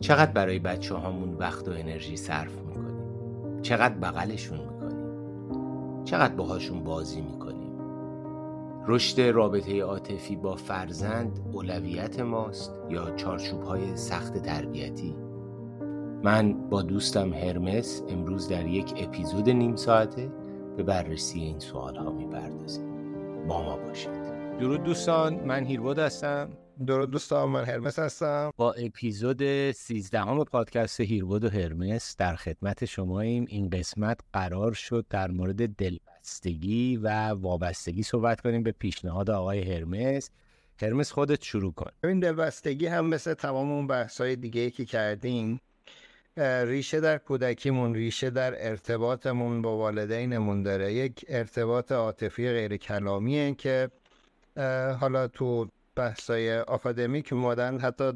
چقدر 0.00 0.32
برای 0.32 0.58
بچه 0.58 0.94
هامون 0.94 1.34
وقت 1.34 1.68
و 1.68 1.70
انرژی 1.70 2.16
صرف 2.16 2.58
می‌کنیم؟ 2.58 3.60
چقدر 3.62 3.94
بغلشون 3.94 4.58
می‌کنیم؟ 4.58 5.14
چقدر 6.04 6.34
باهاشون 6.34 6.84
بازی 6.84 7.20
می‌کنیم؟ 7.20 7.70
رشد 8.86 9.20
رابطه 9.20 9.82
عاطفی 9.82 10.36
با 10.36 10.56
فرزند 10.56 11.40
اولویت 11.52 12.20
ماست 12.20 12.74
یا 12.90 13.10
چارچوب 13.10 13.62
های 13.62 13.96
سخت 13.96 14.38
تربیتی؟ 14.38 15.16
من 16.22 16.52
با 16.52 16.82
دوستم 16.82 17.32
هرمس 17.32 18.02
امروز 18.08 18.48
در 18.48 18.66
یک 18.66 18.94
اپیزود 18.96 19.50
نیم 19.50 19.76
ساعته 19.76 20.32
به 20.76 20.82
بررسی 20.82 21.40
این 21.40 21.58
سوال 21.58 21.96
ها 21.96 22.10
می‌پردازیم. 22.10 22.86
با 23.48 23.62
ما 23.62 23.76
باشید. 23.76 24.10
درود 24.60 24.82
دوستان 24.82 25.34
من 25.34 25.64
هیرود 25.64 25.98
هستم. 25.98 26.48
درود 26.86 27.10
دوستان 27.10 27.48
من 27.48 27.64
هرمس 27.64 27.98
هستم. 27.98 28.50
با 28.56 28.72
اپیزود 28.72 29.70
13 29.72 30.20
همه 30.20 30.44
پادکست 30.44 31.00
هیرود 31.00 31.44
و 31.44 31.48
هرمس 31.48 32.16
در 32.16 32.36
خدمت 32.36 32.84
شماییم. 32.84 33.44
این 33.48 33.70
قسمت 33.70 34.20
قرار 34.32 34.72
شد 34.72 35.06
در 35.10 35.30
مورد 35.30 35.76
دلبستگی 35.76 36.96
و 36.96 37.28
وابستگی 37.28 38.02
صحبت 38.02 38.40
کنیم 38.40 38.62
به 38.62 38.72
پیشنهاد 38.72 39.30
آقای 39.30 39.72
هرمس. 39.72 40.30
هرمس 40.82 41.12
خودت 41.12 41.42
شروع 41.42 41.72
کن. 41.72 41.90
این 42.04 42.20
دلبستگی 42.20 42.86
هم 42.86 43.06
مثل 43.06 43.34
تمام 43.34 43.72
اون 43.72 43.86
بحثای 43.86 44.36
دیگه 44.36 44.70
که 44.70 44.84
کردیم 44.84 45.60
ریشه 46.36 47.00
در 47.00 47.18
کودکیمون 47.18 47.94
ریشه 47.94 48.30
در 48.30 48.68
ارتباطمون 48.68 49.62
با 49.62 49.76
والدینمون 49.76 50.62
داره. 50.62 50.92
یک 50.92 51.24
ارتباط 51.28 51.92
عاطفی 51.92 52.48
غیر 52.50 52.76
کلامیه 52.76 53.54
که 53.54 53.90
حالا 55.00 55.28
تو 55.28 55.68
بحثای 56.00 56.58
آکادمیک 56.58 57.32
مدن 57.32 57.78
حتی 57.78 58.12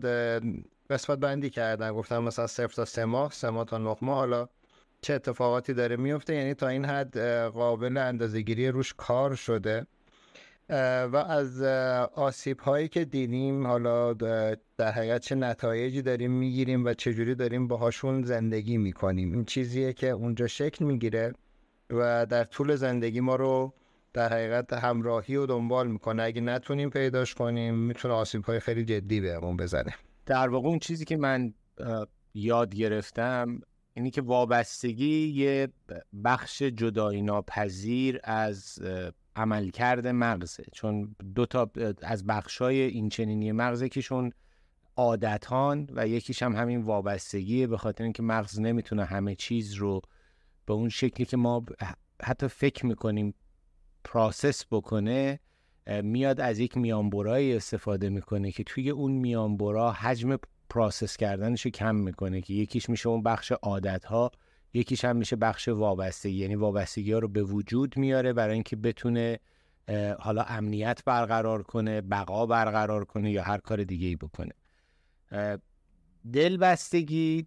قسمت 0.91 1.19
بندی 1.19 1.51
کردن. 1.51 1.93
گفتن 1.93 2.19
مثلا 2.19 2.47
صفر 2.47 2.75
تا 2.75 2.85
سه 2.85 3.05
ماه 3.05 3.33
سه 3.33 3.51
ماه 3.51 3.65
تا 3.65 3.79
نه 3.79 3.97
ماه. 4.03 4.19
حالا 4.19 4.49
چه 5.01 5.15
اتفاقاتی 5.15 5.75
داره 5.75 5.97
میفته؟ 5.97 6.35
یعنی 6.35 6.55
تا 6.55 6.69
این 6.69 6.85
حد 6.85 7.19
قابل 7.49 7.97
اندازهگیری 7.97 8.69
روش 8.69 8.95
کار 8.97 9.35
شده. 9.35 9.87
و 11.13 11.17
از 11.29 11.63
آسیب 12.15 12.61
هایی 12.61 12.89
که 12.89 13.05
دیدیم 13.05 13.67
حالا 13.67 14.13
در 14.13 14.57
حقیقت 14.81 15.21
چه 15.21 15.35
نتایجی 15.35 16.03
داریم 16.03 16.31
می‌گیریم 16.31 16.85
و 16.85 16.95
چجوری 16.95 17.35
داریم 17.35 17.69
باهاشون 17.69 18.23
زندگی 18.23 18.77
می‌کنیم. 18.77 19.33
این 19.33 19.45
چیزیه 19.45 19.93
که 19.93 20.11
اونجا 20.11 20.47
شکل 20.47 20.85
می‌گیره 20.85 21.33
و 21.91 22.27
در 22.27 22.45
طول 22.45 22.75
زندگی 22.75 23.21
ما 23.21 23.37
رو 23.37 23.75
در 24.15 24.33
حقیقت 24.33 24.73
همراهی 24.73 25.37
و 25.37 25.47
دنبال 25.47 25.89
می‌کنه. 25.89 26.23
اگه 26.23 26.41
نتونیم 26.41 26.91
پیداش 26.91 27.35
کنیم 27.35 27.75
می‌تونه 27.75 28.15
آسیب 28.15 28.45
های 28.45 28.61
خیلی 28.61 28.85
جدی 28.85 29.21
بهمون 29.21 29.57
بزنه. 29.57 29.95
در 30.27 30.49
واقع 30.49 30.69
اون 30.69 30.79
چیزی 30.79 31.05
که 31.05 31.17
من 31.17 31.55
یاد 32.35 32.75
گرفتم 32.75 33.61
اینی 33.95 34.11
که 34.11 34.23
وابستگی 34.23 35.29
یه 35.29 35.69
بخش 36.25 36.63
جدایی 36.63 37.23
ناپذیر 37.23 38.21
از 38.25 38.79
عملکرد 39.37 40.07
مغزه. 40.07 40.65
چون 40.73 41.17
دو 41.35 41.47
تا 41.47 41.71
از 42.03 42.27
بخشای 42.27 42.81
این 42.81 43.09
چنینی 43.09 43.53
مغزه 43.53 43.89
کهشون 43.89 44.33
عادتان 44.97 45.89
و 45.95 46.09
یکیش 46.09 46.43
هم 46.43 46.57
همین 46.57 46.83
وابستگیه 46.83 47.67
به 47.67 47.77
خاطر 47.77 48.05
اینکه 48.05 48.23
مغز 48.23 48.61
نمی‌تونه 48.61 49.05
همه 49.05 49.35
چیز 49.35 49.73
رو 49.73 50.01
به 50.67 50.73
اون 50.73 50.89
شکلی 50.89 51.27
که 51.27 51.37
ما 51.37 51.65
حتی 52.23 52.49
فکر 52.49 52.87
می‌کنیم 52.87 53.35
پراسس 54.05 54.65
بکنه 54.71 55.41
میاد 56.03 56.41
از 56.41 56.59
یک 56.59 56.77
میانبرایی 56.77 57.57
استفاده 57.57 58.09
می‌کنه 58.09 58.53
که 58.53 58.65
توی 58.65 58.91
اون 58.91 59.13
میانبرا 59.13 59.93
حجم 59.93 60.37
پراسس 60.71 61.17
کردنش 61.17 61.67
کم 61.67 61.95
می‌کنه 61.95 62.41
که 62.41 62.55
یکیش 62.55 62.89
میشه 62.91 63.09
اون 63.09 63.23
بخش 63.23 63.53
عادت 63.53 64.05
ها 64.05 64.31
یکیش 64.75 65.05
هم 65.05 65.17
میشه 65.17 65.37
بخش 65.37 65.69
وابستگی. 65.69 66.37
یعنی 66.37 66.55
وابستگی 66.55 67.13
ها 67.13 67.19
رو 67.19 67.29
به 67.29 67.43
وجود 67.43 67.97
میاره 67.97 68.33
برای 68.33 68.55
اینکه 68.55 68.77
بتونه 68.77 69.39
حالا 70.19 70.43
امنیت 70.43 71.03
برقرار 71.05 71.63
کنه 71.63 72.01
بقا 72.01 72.47
برقرار 72.47 73.05
کنه 73.05 73.31
یا 73.31 73.43
هر 73.43 73.59
کار 73.59 73.85
دیگه 73.85 74.07
ای 74.09 74.17
بکنه 74.17 74.53
دلبستگی 76.33 77.47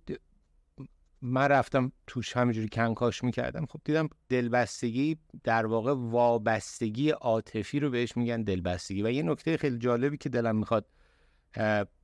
من 1.22 1.48
رفتم 1.48 1.92
توش 2.08 2.38
همینجوری 2.38 2.70
کنکاش 2.70 3.24
می‌کردم. 3.24 3.66
خب 3.66 3.82
دیدم 3.84 4.10
دلبستگی 4.30 5.18
در 5.44 5.66
واقع 5.66 5.94
وابستگی 5.98 7.10
عاطفی 7.10 7.80
رو 7.80 7.90
بهش 7.90 8.18
میگن 8.18 8.44
دلبستگی. 8.44 9.04
و 9.04 9.12
یه 9.12 9.24
نکته 9.24 9.58
خیلی 9.58 9.78
جالبی 9.78 10.18
که 10.18 10.30
دلم 10.30 10.56
می‌خواد 10.56 10.86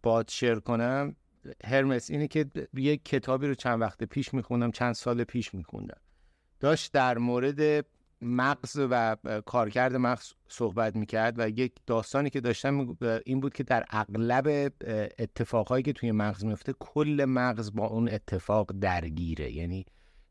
باد 0.03 0.29
شیر 0.29 0.59
کنم 0.59 1.15
هرمس 1.63 2.09
اینه 2.09 2.27
که 2.27 2.45
یه 2.73 2.97
کتابی 2.97 3.47
رو 3.47 3.55
چند 3.55 3.81
وقت 3.81 4.03
پیش 4.03 4.33
میخوندم 4.33 4.71
چند 4.71 4.93
سال 4.93 5.23
پیش 5.23 5.53
میخوندم. 5.53 6.01
داشت 6.59 6.93
در 6.93 7.17
مورد 7.17 7.85
مغز 8.23 8.79
و 8.89 9.15
کارکرد 9.45 9.95
مغز 9.95 10.31
صحبت 10.47 10.95
می‌کرد 10.95 11.39
و 11.39 11.49
یک 11.49 11.73
داستانی 11.85 12.29
که 12.29 12.41
داشتم 12.41 12.97
این 13.25 13.39
بود 13.39 13.53
که 13.53 13.63
در 13.63 13.85
اغلب 13.89 14.73
اتفاقهایی 15.19 15.83
که 15.83 15.93
توی 15.93 16.11
مغز 16.11 16.45
میفته 16.45 16.73
کل 16.79 17.25
مغز 17.27 17.73
با 17.73 17.87
اون 17.87 18.09
اتفاق 18.09 18.71
درگیره. 18.81 19.51
یعنی 19.51 19.85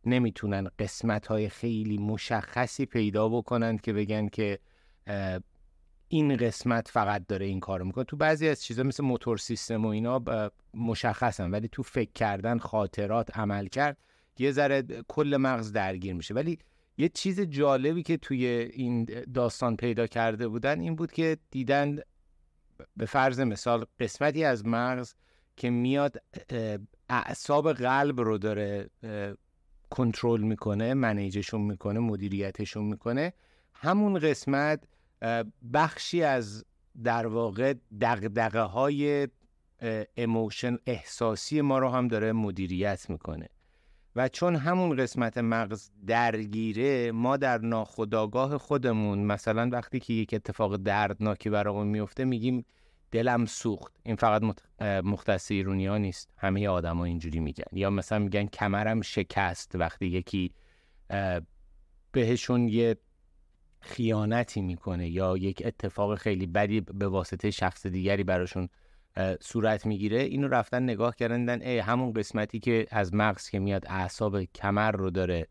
نمی‌تونن 0.06 0.68
قسمت 0.78 1.26
های 1.26 1.48
خیلی 1.48 1.98
مشخصی 1.98 2.86
پیدا 2.86 3.28
بکنن 3.28 3.78
که 3.78 3.92
بگن 3.92 4.28
که 4.28 4.58
این 6.08 6.36
قسمت 6.36 6.88
فقط 6.88 7.26
داره 7.26 7.46
این 7.46 7.60
کارو 7.60 7.84
می‌کنه. 7.84 8.04
تو 8.04 8.16
بعضی 8.16 8.48
از 8.48 8.62
چیزا 8.62 8.82
مثل 8.82 9.04
موتور 9.04 9.38
سیستم 9.38 9.84
و 9.84 9.88
اینا 9.88 10.22
مشخصن 10.74 11.50
ولی 11.50 11.68
تو 11.68 11.82
فکر 11.82 12.12
کردن 12.14 12.58
خاطرات 12.58 13.38
عمل 13.38 13.66
کرد 13.66 13.96
یه 14.38 14.52
ذره 14.52 14.82
کل 15.08 15.36
مغز 15.36 15.72
درگیر 15.72 16.14
میشه. 16.14 16.34
ولی 16.34 16.58
یه 17.02 17.08
چیز 17.08 17.40
جالبی 17.40 18.02
که 18.02 18.16
توی 18.16 18.46
این 18.46 19.04
داستان 19.34 19.76
پیدا 19.76 20.06
کرده 20.06 20.48
بودن 20.48 20.80
این 20.80 20.96
بود 20.96 21.12
که 21.12 21.36
دیدن 21.50 21.98
به 22.96 23.06
فرض 23.06 23.40
مثال 23.40 23.84
قسمتی 24.00 24.44
از 24.44 24.66
مغز 24.66 25.14
که 25.56 25.70
میاد 25.70 26.22
اعصاب 27.08 27.72
قلب 27.72 28.20
رو 28.20 28.38
داره 28.38 28.90
کنترل 29.90 30.40
می‌کنه 30.40 30.94
منیجشون 30.94 31.60
می‌کنه 31.60 32.00
مدیریتشون 32.00 32.84
می‌کنه. 32.84 33.32
همون 33.74 34.18
قسمت 34.18 34.84
بخشی 35.72 36.22
از 36.22 36.64
در 37.04 37.26
واقع 37.26 37.74
دقدقه 38.00 38.60
های 38.60 39.28
اموشن 40.16 40.76
احساسی 40.86 41.60
ما 41.60 41.78
رو 41.78 41.88
هم 41.88 42.08
داره 42.08 42.32
مدیریت 42.32 43.10
می‌کنه. 43.10 43.48
و 44.16 44.28
چون 44.28 44.56
همون 44.56 44.96
قسمت 44.96 45.38
مغز 45.38 45.90
درگیره 46.06 47.12
ما 47.12 47.36
در 47.36 47.58
ناخودآگاه 47.58 48.58
خودمون 48.58 49.18
مثلا 49.18 49.68
وقتی 49.72 50.00
که 50.00 50.12
یک 50.12 50.34
اتفاق 50.34 50.76
دردناکی 50.76 51.50
برامون 51.50 51.86
میفته 51.86 52.24
میگیم 52.24 52.64
دلم 53.10 53.46
سوخت. 53.46 53.92
این 54.02 54.16
فقط 54.16 54.42
مختص 55.04 55.50
ایرونی 55.50 55.86
ها 55.86 55.98
نیست. 55.98 56.30
همه 56.36 56.68
آدما 56.68 57.04
اینجوری 57.04 57.40
میگن. 57.40 57.64
یا 57.72 57.90
مثلا 57.90 58.18
میگن 58.18 58.46
کمرم 58.46 59.00
شکست 59.00 59.74
وقتی 59.74 60.06
یکی 60.06 60.52
بهشون 62.12 62.68
یه 62.68 62.96
خیانتی 63.80 64.60
می‌کنه 64.60 65.08
یا 65.08 65.36
یک 65.36 65.62
اتفاق 65.64 66.14
خیلی 66.14 66.46
بدی 66.46 66.80
به 66.80 67.08
واسطه 67.08 67.50
شخص 67.50 67.86
دیگری 67.86 68.24
براشون 68.24 68.68
صورت 69.40 69.86
می‌گیره 69.86 70.18
اینو 70.22 70.48
رفتن 70.48 70.82
نگاه 70.82 71.16
کردن 71.16 71.62
ای 71.62 71.78
همون 71.78 72.12
قسمتی 72.12 72.60
که 72.60 72.86
از 72.90 73.14
مغز 73.14 73.48
که 73.48 73.58
میاد 73.58 73.84
اعصاب 73.86 74.44
کمر 74.44 74.92
رو 74.92 75.10
داره 75.10 75.48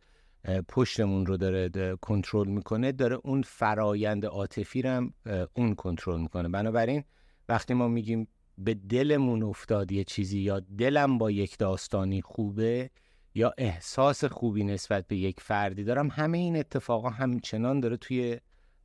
پشتمون 0.68 1.26
رو 1.26 1.38
داره 1.38 1.96
کنترل 2.02 2.48
می‌کنه 2.48 2.92
داره 2.92 3.18
اون 3.24 3.42
فرایند 3.42 4.26
عاطفی 4.26 4.82
رو 4.82 5.10
اون 5.54 5.76
کنترل 5.76 6.22
می‌کنه. 6.22 6.50
بنابراین 6.50 7.04
وقتی 7.50 7.74
ما 7.74 7.88
میگیم 7.88 8.28
به 8.58 8.74
دلمون 8.74 9.44
افتاد 9.44 9.92
یه 9.92 10.04
چیزی 10.04 10.40
یا 10.40 10.60
دلم 10.60 11.18
با 11.18 11.32
یک 11.32 11.58
داستانی 11.58 12.22
خوبه 12.22 12.90
یا 13.36 13.54
احساس 13.58 14.26
خوبی 14.26 14.64
نسبت 14.64 15.08
به 15.08 15.16
یک 15.16 15.40
فردی 15.40 15.84
دارم 15.84 16.08
همه 16.08 16.38
این 16.38 16.56
اتفاقا 16.56 17.10
همچنان 17.10 17.80
داره 17.80 17.98
توی 17.98 18.40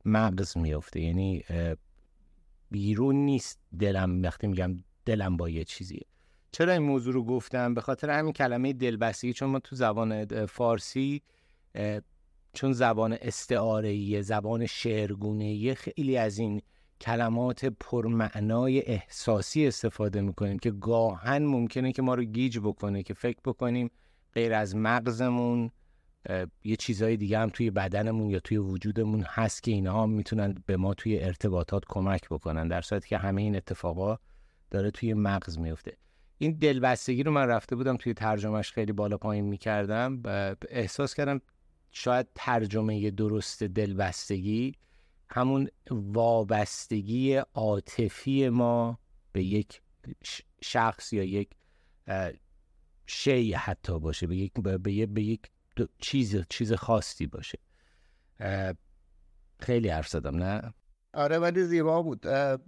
مغز 0.05 0.57
میفته 0.57 1.01
یعنی 1.01 1.43
بیرون 2.71 3.15
نیست 3.15 3.59
دلم 3.79 4.23
وقتی 4.23 4.47
میگم 4.47 4.77
دلم 5.05 5.37
با 5.37 5.49
یه 5.49 5.63
چیزیه. 5.63 6.05
چرا 6.51 6.73
این 6.73 6.81
موضوع 6.81 7.13
رو 7.13 7.23
گفتم؟ 7.23 7.73
به 7.73 7.81
خاطر 7.81 8.09
همین 8.09 8.33
کلمه 8.33 8.73
دلبستگی 8.73 9.33
چون 9.33 9.49
ما 9.49 9.59
تو 9.59 9.75
زبان 9.75 10.45
فارسی 10.45 11.21
چون 12.53 12.73
زبان 12.73 13.17
استعاره 13.21 14.21
زبان 14.21 14.65
شعرگونه 14.65 15.73
خیلی 15.73 16.17
از 16.17 16.37
این 16.37 16.61
کلمات 17.01 17.65
پرمعنای 17.65 18.81
احساسی 18.81 19.67
استفاده 19.67 20.21
می‌کنیم 20.21 20.59
که 20.59 20.71
گاهن 20.71 21.43
ممکنه 21.43 21.91
که 21.91 22.01
ما 22.01 22.13
رو 22.13 22.23
گیج 22.23 22.59
بکنه 22.59 23.03
که 23.03 23.13
فکر 23.13 23.39
بکنیم 23.45 23.91
غیر 24.33 24.53
از 24.53 24.75
مغزمون 24.75 25.71
یه 26.63 26.75
چیزهای 26.75 27.17
دیگه 27.17 27.39
هم 27.39 27.49
توی 27.49 27.71
بدنمون 27.71 28.29
یا 28.29 28.39
توی 28.39 28.57
وجودمون 28.57 29.21
هست 29.27 29.63
که 29.63 29.71
اینها 29.71 30.05
می‌تونن 30.05 30.55
به 30.65 30.77
ما 30.77 30.93
توی 30.93 31.19
ارتباطات 31.23 31.83
کمک 31.89 32.29
بکنن. 32.29 32.67
در 32.67 32.81
صورتی 32.81 33.09
که 33.09 33.17
همه 33.17 33.41
این 33.41 33.55
اتفاقا 33.55 34.17
داره 34.71 34.91
توی 34.91 35.13
مغز 35.13 35.57
میفته. 35.57 35.97
این 36.37 36.51
دلبستگی 36.51 37.23
رو 37.23 37.31
من 37.31 37.47
رفته 37.47 37.75
بودم 37.75 37.97
توی 37.97 38.13
ترجمهش 38.13 38.71
خیلی 38.71 38.91
بالا 38.91 39.17
پایین 39.17 39.45
می‌کردم 39.45 40.21
و 40.23 40.55
احساس 40.69 41.13
کردم 41.13 41.41
شاید 41.91 42.27
ترجمه 42.35 43.11
درست 43.11 43.63
دلبستگی 43.63 44.75
همون 45.29 45.67
وابستگی 45.91 47.35
عاطفی 47.35 48.49
ما 48.49 48.99
به 49.31 49.43
یک 49.43 49.81
شخص 50.61 51.13
یا 51.13 51.23
یک 51.23 51.49
شی 53.05 53.53
حتی 53.53 53.99
باشه 53.99 54.27
به 54.27 54.35
یک 54.35 54.53
به 55.09 55.23
یک 55.23 55.41
چیز 55.99 56.41
چیز 56.49 56.73
خاصی 56.73 57.27
باشه. 57.27 57.59
خیلی 59.59 59.89
حرف 59.89 60.07
زدم 60.07 60.35
نه؟ 60.35 60.73
آره 61.13 61.37
ولی 61.39 61.63
زیبا 61.63 62.01
بود. 62.01 62.21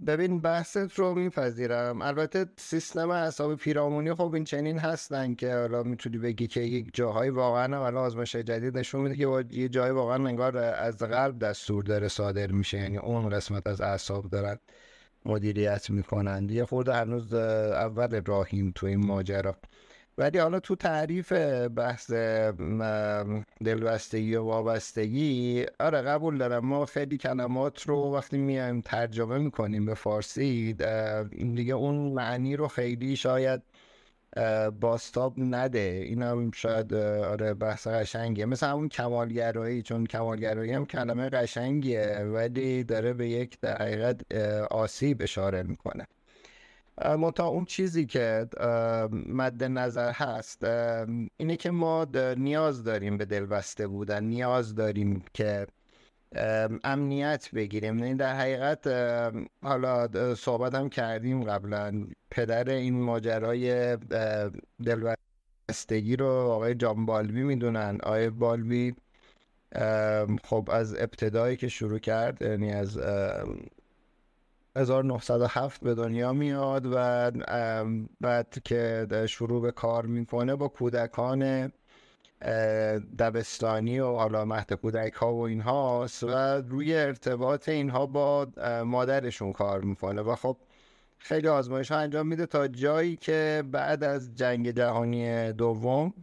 ببین 0.06 0.40
بحثت 0.40 0.98
رو 0.98 1.14
میپذیرم. 1.14 2.02
البته 2.02 2.46
سیستم 2.58 3.10
اعصاب 3.10 3.54
پیرامونی 3.54 4.14
خب 4.14 4.34
این 4.34 4.44
چنین 4.44 4.78
هستن 4.78 5.34
که 5.34 5.54
حالا 5.54 5.82
می‌تونی 5.82 6.18
بگی 6.18 6.46
که 6.46 6.60
یک 6.60 6.90
جاهای 6.94 7.30
واقعا 7.30 7.78
حالا 7.78 8.00
آزمایش 8.00 8.36
جدید 8.36 8.78
نشون 8.78 9.00
میده 9.00 9.16
که 9.16 9.44
یه 9.50 9.68
جای 9.68 9.90
واقعا 9.90 10.28
انگار 10.28 10.56
از 10.56 10.98
قلب 10.98 11.38
دستور 11.38 11.84
داره 11.84 12.08
صادر 12.08 12.52
میشه. 12.52 12.78
یعنی 12.78 12.98
اون 12.98 13.28
قسمت 13.28 13.66
از 13.66 13.80
اعصاب 13.80 14.30
دارن 14.30 14.58
مدیریت 15.24 15.90
می‌کنند 15.90 16.50
یه 16.50 16.64
خورده 16.64 16.94
هنوز 16.94 17.34
اول 17.34 18.22
راهیم 18.26 18.72
تو 18.74 18.86
این 18.86 19.06
ماجرا. 19.06 19.56
ولی 20.18 20.38
حالا 20.38 20.60
تو 20.60 20.76
تعریف 20.76 21.32
بحث 21.76 22.10
دلبستگی 23.64 24.34
و 24.34 24.42
وابستگی 24.42 25.66
آره 25.80 26.02
قبول 26.02 26.38
دارم. 26.38 26.66
ما 26.66 26.86
خیلی 26.86 27.18
کلمات 27.18 27.82
رو 27.82 28.14
وقتی 28.14 28.38
میایم 28.38 28.80
ترجمه 28.80 29.38
می‌کنیم 29.38 29.86
به 29.86 29.94
فارسی 29.94 30.72
دیگه 31.54 31.74
اون 31.74 32.12
معنی 32.12 32.56
رو 32.56 32.68
خیلی 32.68 33.16
شاید 33.16 33.62
باستاب 34.80 35.34
نده. 35.38 36.02
این 36.04 36.22
هم 36.22 36.50
شاید 36.50 36.94
آره 36.94 37.54
بحث 37.54 37.86
قشنگیه. 37.86 38.44
مثل 38.44 38.66
همون 38.66 38.88
کمالگرایی 38.88 39.82
چون 39.82 40.06
کمالگرایی 40.06 40.72
هم 40.72 40.86
کلمه 40.86 41.28
قشنگیه 41.28 42.18
ولی 42.18 42.84
داره 42.84 43.12
به 43.12 43.28
یک 43.28 43.60
در 43.60 43.82
حقیقت 43.82 44.32
آسیب 44.70 45.22
اشاره 45.22 45.62
می‌کنه. 45.62 46.06
منتها 47.04 47.46
اون 47.46 47.64
چیزی 47.64 48.06
که 48.06 48.48
مد 49.26 49.64
نظر 49.64 50.12
هست 50.12 50.64
اینه 51.36 51.56
که 51.58 51.70
ما 51.70 52.06
نیاز 52.36 52.84
داریم 52.84 53.16
به 53.16 53.24
دلبسته 53.24 53.86
بودن 53.86 54.24
نیاز 54.24 54.74
داریم 54.74 55.24
که 55.34 55.66
امنیت 56.84 57.48
بگیریم. 57.54 57.98
یعنی 57.98 58.14
در 58.14 58.36
حقیقت 58.36 58.86
حالا 59.62 60.34
صحبت 60.34 60.74
هم 60.74 60.88
کردیم 60.88 61.44
قبلا. 61.44 62.06
پدر 62.30 62.68
این 62.70 63.02
ماجرای 63.02 63.96
دلبستگی 64.84 66.16
رو 66.16 66.26
آقای 66.26 66.74
جان 66.74 67.06
بالبی 67.06 67.42
می‌دونن. 67.42 67.98
آقای 68.02 68.30
بالبی 68.30 68.94
خب 70.44 70.68
از 70.72 70.94
ابتدایی 70.94 71.56
که 71.56 71.68
شروع 71.68 71.98
کرد 71.98 72.42
یعنی 72.42 72.72
از 72.72 72.98
1907 74.76 75.80
به 75.80 75.94
دنیا 75.94 76.32
میاد 76.32 76.86
و 76.92 77.30
بعد 78.20 78.58
که 78.64 79.06
شروع 79.28 79.62
به 79.62 79.72
کار 79.72 80.06
می‌کنه 80.06 80.56
با 80.56 80.68
کودکان 80.68 81.72
دبستانی 83.18 84.00
و 84.00 84.44
مهد 84.44 84.72
کودک 84.72 85.12
ها 85.12 85.34
و 85.34 85.40
اینها 85.40 86.06
و 86.22 86.26
روی 86.68 86.96
ارتباط 86.96 87.68
اینها 87.68 88.06
با 88.06 88.48
مادرشون 88.84 89.52
کار 89.52 89.80
می‌کنه 89.80 90.22
و 90.22 90.34
خب 90.34 90.56
خیلی 91.18 91.48
آزمایش 91.48 91.92
ها 91.92 91.98
انجام 91.98 92.26
میده 92.26 92.46
تا 92.46 92.68
جایی 92.68 93.16
که 93.16 93.64
بعد 93.72 94.04
از 94.04 94.34
جنگ 94.34 94.70
جهانی 94.70 95.52
دوم 95.52 96.14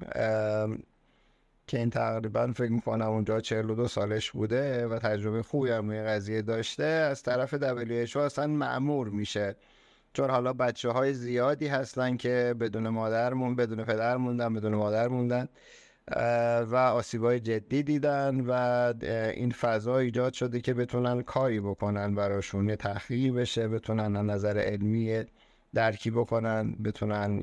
که 1.67 1.77
این 1.79 1.89
تقریبا 1.89 2.47
فکر 2.55 2.71
می‌کنم 2.71 3.09
اونجا 3.09 3.41
42 3.41 3.87
سالش 3.87 4.31
بوده 4.31 4.87
و 4.87 4.99
تجربه 4.99 5.43
خوبی 5.43 5.69
هم 5.69 5.89
روی 5.89 6.03
قضیه 6.03 6.41
داشته. 6.41 6.83
از 6.83 7.23
طرف 7.23 7.55
WHO 7.55 8.17
اصلا 8.17 8.47
معمور 8.47 9.09
میشه. 9.09 9.55
چون 10.13 10.29
حالا 10.29 10.53
بچه 10.53 10.89
های 10.89 11.13
زیادی 11.13 11.67
هستن 11.67 12.17
که 12.17 12.55
بدون 12.59 12.89
مادر 12.89 13.33
مون 13.33 13.55
بدون 13.55 13.83
پدر 13.83 14.17
موندن 14.17 14.53
بدون 14.53 14.75
مادر 14.75 15.07
موندن 15.07 15.47
و 16.61 16.75
آسیب 16.75 17.23
های 17.23 17.39
جدی 17.39 17.83
دیدن 17.83 18.41
و 18.47 18.93
این 19.33 19.51
فضا 19.51 19.97
ایجاد 19.97 20.33
شده 20.33 20.61
که 20.61 20.73
بتونن 20.73 21.21
کاری 21.21 21.59
بکنن 21.59 22.15
براشون 22.15 22.69
یه 22.69 22.75
تحقیقی 22.75 23.31
بشه 23.31 23.67
بتونن 23.67 24.29
نظر 24.29 24.57
علمی 24.57 25.23
درکی 25.73 26.11
بکنن 26.11 26.71
بتونن 26.71 27.39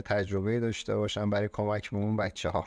تجربه 0.00 0.60
داشته 0.60 0.96
باشن 0.96 1.30
برای 1.30 1.48
کمک 1.52 1.90
به 1.90 1.96
اون 1.96 2.16
بچه 2.16 2.48
ها 2.48 2.66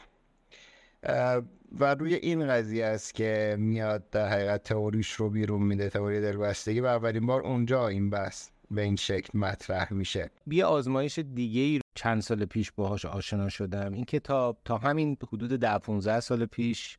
و 1.80 1.96
روی 2.00 2.14
این 2.14 2.48
قضیه 2.48 2.86
است 2.86 3.14
که 3.14 3.56
میاد 3.60 4.10
در 4.10 4.30
حقیقت 4.30 4.64
تئوریش 4.64 5.12
رو 5.12 5.30
بیرون 5.30 5.64
میده 5.64 5.90
تئوری 5.90 6.22
دلبستگی 6.22 6.80
و 6.80 6.86
اولین 6.86 7.26
بار 7.26 7.42
اونجا 7.42 7.88
این 7.88 8.10
بحث 8.10 8.50
به 8.72 8.82
این 8.82 8.96
شکل 8.96 9.40
مطرح 9.40 9.94
میشه. 9.94 10.32
بیا 10.48 10.68
آزمایش 10.68 11.20
دیگه 11.20 11.62
ای 11.62 11.80
چند 11.96 12.22
سال 12.22 12.46
پیش 12.46 12.72
باهاش 12.72 13.06
آشنا 13.06 13.50
شدم 13.50 13.94
این 13.94 14.06
کتاب 14.06 14.58
تا 14.66 14.78
همین 14.78 15.18
حدود 15.34 15.60
ده 15.60 15.78
15 15.78 16.20
سال 16.20 16.46
پیش 16.46 16.98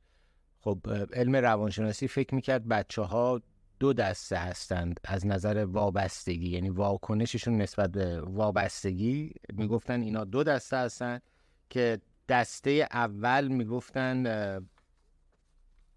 خب 0.61 0.79
علم 1.13 1.37
روانشناسی 1.37 2.09
فکر 2.09 2.35
می‌کرد 2.35 2.69
بچه 2.69 3.03
ها 3.03 3.41
دو 3.81 3.93
دسته 3.93 4.37
هستند 4.37 5.01
از 5.05 5.27
نظر 5.27 5.65
وابستگی 5.69 6.49
یعنی 6.49 6.71
واکنششون 6.71 7.57
نسبت 7.57 7.91
به 7.91 8.21
وابستگی 8.21 9.33
می‌گفتن 9.53 10.01
اینا 10.01 10.25
دو 10.25 10.45
دسته 10.45 10.77
هستند 10.77 11.23
که 11.71 12.01
دسته 12.31 12.89
اول 12.93 13.49
می‌گفتن 13.49 14.27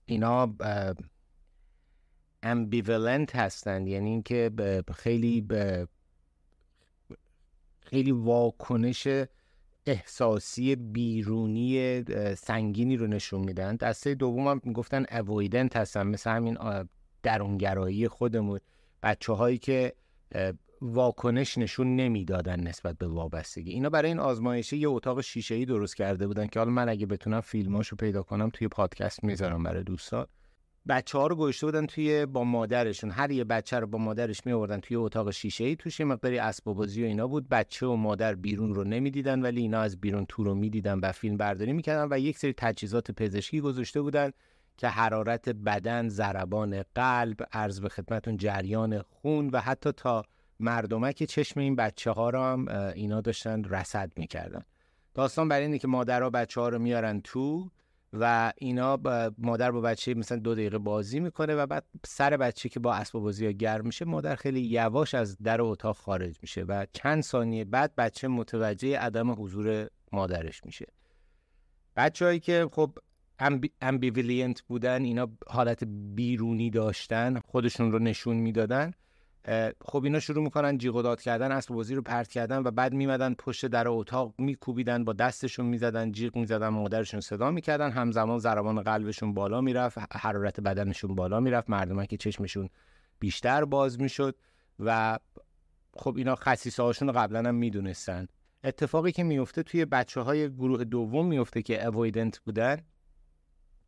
اینا 0.06 0.56
امبیولنت 2.44 3.36
هستند. 3.36 3.88
یعنی 3.88 4.10
اینکه 4.10 4.52
خیلی 4.96 5.48
خیلی 7.80 8.12
واکنش 8.12 9.08
احساسی 9.86 10.76
بیرونی 10.76 12.04
سنگینی 12.36 12.98
رو 12.98 13.08
نشون 13.08 13.42
میدن 13.42 13.76
دسته 13.76 14.16
دوم 14.16 14.48
هم 14.48 14.62
می‌گفتن 14.64 15.06
اویدنت 15.12 15.78
هستن 15.78 16.08
مثل 16.08 16.32
همین 16.32 16.58
درونگرایی 17.24 18.08
خودمون. 18.08 18.60
بچه 19.04 19.34
هایی 19.34 19.58
که 19.58 19.94
واکنش 20.86 21.58
نشون 21.58 21.96
نمی‌دادن 21.96 22.60
نسبت 22.60 22.98
به 22.98 23.08
وابستگی. 23.08 23.72
اینا 23.72 23.90
برای 23.90 24.08
این 24.08 24.20
آزمایشه 24.20 24.78
یه 24.78 24.90
اتاق 24.90 25.22
شیشه 25.22 25.56
ای 25.56 25.66
درست 25.66 25.96
کرده 25.96 26.28
بودن 26.28 26.48
که 26.48 26.60
حالا 26.60 26.72
من 26.72 26.90
اگه 26.90 27.06
بتونم 27.06 27.42
فیلماشو 27.42 27.96
پیدا 27.96 28.24
کنم 28.24 28.50
توی 28.54 28.68
پادکست 28.68 29.24
می‌ذارم 29.24 29.64
برای 29.64 29.84
دوستان. 29.84 30.28
بچه 30.88 31.18
ها 31.18 31.28
رو 31.28 31.36
گذاشته 31.36 31.66
بودن 31.66 31.86
توی 31.86 32.26
با 32.26 32.44
مادرشون. 32.44 33.12
هر 33.12 33.32
یه 33.32 33.44
بچه 33.44 33.80
رو 33.80 33.88
با 33.88 33.98
مادرش 33.98 34.46
می 34.46 34.52
آوردن 34.52 34.80
توی 34.80 34.98
اتاق 34.98 35.32
شیشه 35.32 35.64
ای 35.64 35.76
توش 35.76 36.02
مقداری 36.02 36.38
اسباب 36.38 36.78
بازی 36.78 37.04
و 37.04 37.06
اینا 37.06 37.28
بود. 37.28 37.50
بچه 37.50 37.86
و 37.86 37.96
مادر 37.96 38.36
بیرون 38.36 38.76
رو 38.76 38.84
نمی‌دیدن 38.84 39.42
ولی 39.42 39.62
اینا 39.62 39.80
از 39.80 40.02
بیرون 40.02 40.26
تو 40.30 40.44
رو 40.44 40.56
می‌دیدن 40.56 41.00
و 41.00 41.12
فیلم 41.12 41.38
برداری 41.38 41.74
می‌کردن 41.74 42.08
و 42.12 42.20
یک 42.20 42.38
سری 42.38 42.54
تجهیزات 42.58 43.12
پزشکی 43.12 43.62
گذاشته 43.62 44.02
بودن 44.02 44.32
که 44.78 44.88
حرارت 44.88 45.50
بدن، 45.50 46.10
ضربان 46.10 46.84
قلب، 46.96 47.38
عرض 47.52 47.80
به 47.80 47.90
خدمتون 47.90 48.38
جریان 48.38 49.02
خون 49.02 49.50
و 49.50 49.60
حتی 49.60 49.92
تا 49.92 50.24
مردمک 50.64 51.24
چشم 51.24 51.60
این 51.60 51.76
بچه 51.76 52.12
ها 52.12 52.30
رو 52.30 52.42
هم 52.42 52.68
اینا 52.96 53.22
داشتن 53.22 53.64
رصد 53.64 54.12
می‌کردن. 54.16 54.64
داستان 55.14 55.48
برای 55.48 55.66
اینه 55.66 55.78
که 55.80 55.88
مادرها 55.88 56.30
بچه 56.30 56.62
ها 56.62 56.70
رو 56.70 56.80
میارن 56.80 57.22
تو 57.22 57.72
و 58.14 58.54
اینا 58.58 58.98
با 58.98 59.32
مادر 59.38 59.72
با 59.72 59.82
بچه 59.82 60.14
مثلا 60.14 60.38
دو 60.40 60.54
دقیقه 60.54 60.78
بازی 60.78 61.20
می‌کنه 61.20 61.56
و 61.56 61.66
بعد 61.66 61.86
سر 62.06 62.38
بچه 62.38 62.70
که 62.70 62.80
با 62.80 62.94
اسباب 62.94 63.24
بازی 63.24 63.54
گرم 63.54 63.86
میشه 63.86 64.06
مادر 64.06 64.36
خیلی 64.36 64.62
یواش 64.62 65.14
از 65.14 65.38
در 65.38 65.62
اتاق 65.62 65.98
خارج 65.98 66.38
میشه 66.42 66.62
و 66.62 66.86
چند 66.94 67.24
ثانیه 67.24 67.66
بعد 67.66 67.96
بچه 67.96 68.28
متوجه 68.28 68.98
عدم 69.00 69.32
حضور 69.32 69.90
مادرش 70.12 70.66
میشه. 70.66 70.86
بچه 71.96 72.21
هایی 72.21 72.40
که 72.40 72.70
خب 72.72 72.98
ambivalent 73.82 74.62
بودن 74.62 75.04
اینا 75.04 75.30
حالت 75.48 75.84
بیرونی 76.16 76.70
داشتن 76.70 77.40
خودشون 77.40 77.92
رو 77.92 78.00
نشون 78.00 78.38
می‌دادن. 78.38 78.94
خب 79.86 80.04
اینا 80.04 80.20
شروع 80.20 80.44
می‌کنن 80.44 80.78
جیغ 80.78 81.02
داد 81.02 81.22
کردن 81.22 81.52
اسب 81.52 81.74
بازی 81.74 81.96
رو 81.96 82.02
پرت 82.02 82.28
کردن 82.28 82.58
و 82.58 82.72
بعد 82.72 82.94
میمدن 82.94 83.34
پشت 83.34 83.66
در 83.66 83.88
اتاق 83.88 84.34
میکوبیدن 84.38 85.04
با 85.04 85.14
دستشون 85.14 85.66
می‌زدن 85.66 86.12
جیغ 86.12 86.36
می‌زدن 86.36 86.68
مادرشون 86.68 87.20
صدا 87.20 87.52
می‌کردن. 87.52 87.92
همزمان 87.92 88.40
ضربان 88.40 88.82
قلبشون 88.82 89.34
بالا 89.34 89.62
می‌رفت 89.62 89.98
حرارت 90.12 90.60
بدنشون 90.60 91.16
بالا 91.16 91.40
می‌رفت. 91.40 91.70
مردم 91.70 92.06
که 92.06 92.18
چشمشون 92.18 92.70
بیشتر 93.20 93.66
باز 93.66 94.02
می‌شد 94.02 94.36
و 94.80 95.20
خب 95.96 96.18
اینا 96.18 96.36
خصیصه 96.36 96.84
هاشون 96.84 97.08
رو 97.08 97.14
قبلا 97.14 97.50
هم 97.50 97.56
می‌دونستن. 97.56 98.28
اتفاقی 98.64 99.12
که 99.12 99.24
میفته 99.24 99.64
توی 99.64 99.86
بچه 99.86 100.22
های 100.22 100.50
گروه 100.50 100.84
دوم 100.84 101.28
میفته 101.28 101.62
که 101.62 101.86
اویدنت 101.86 102.40
بودن 102.40 102.78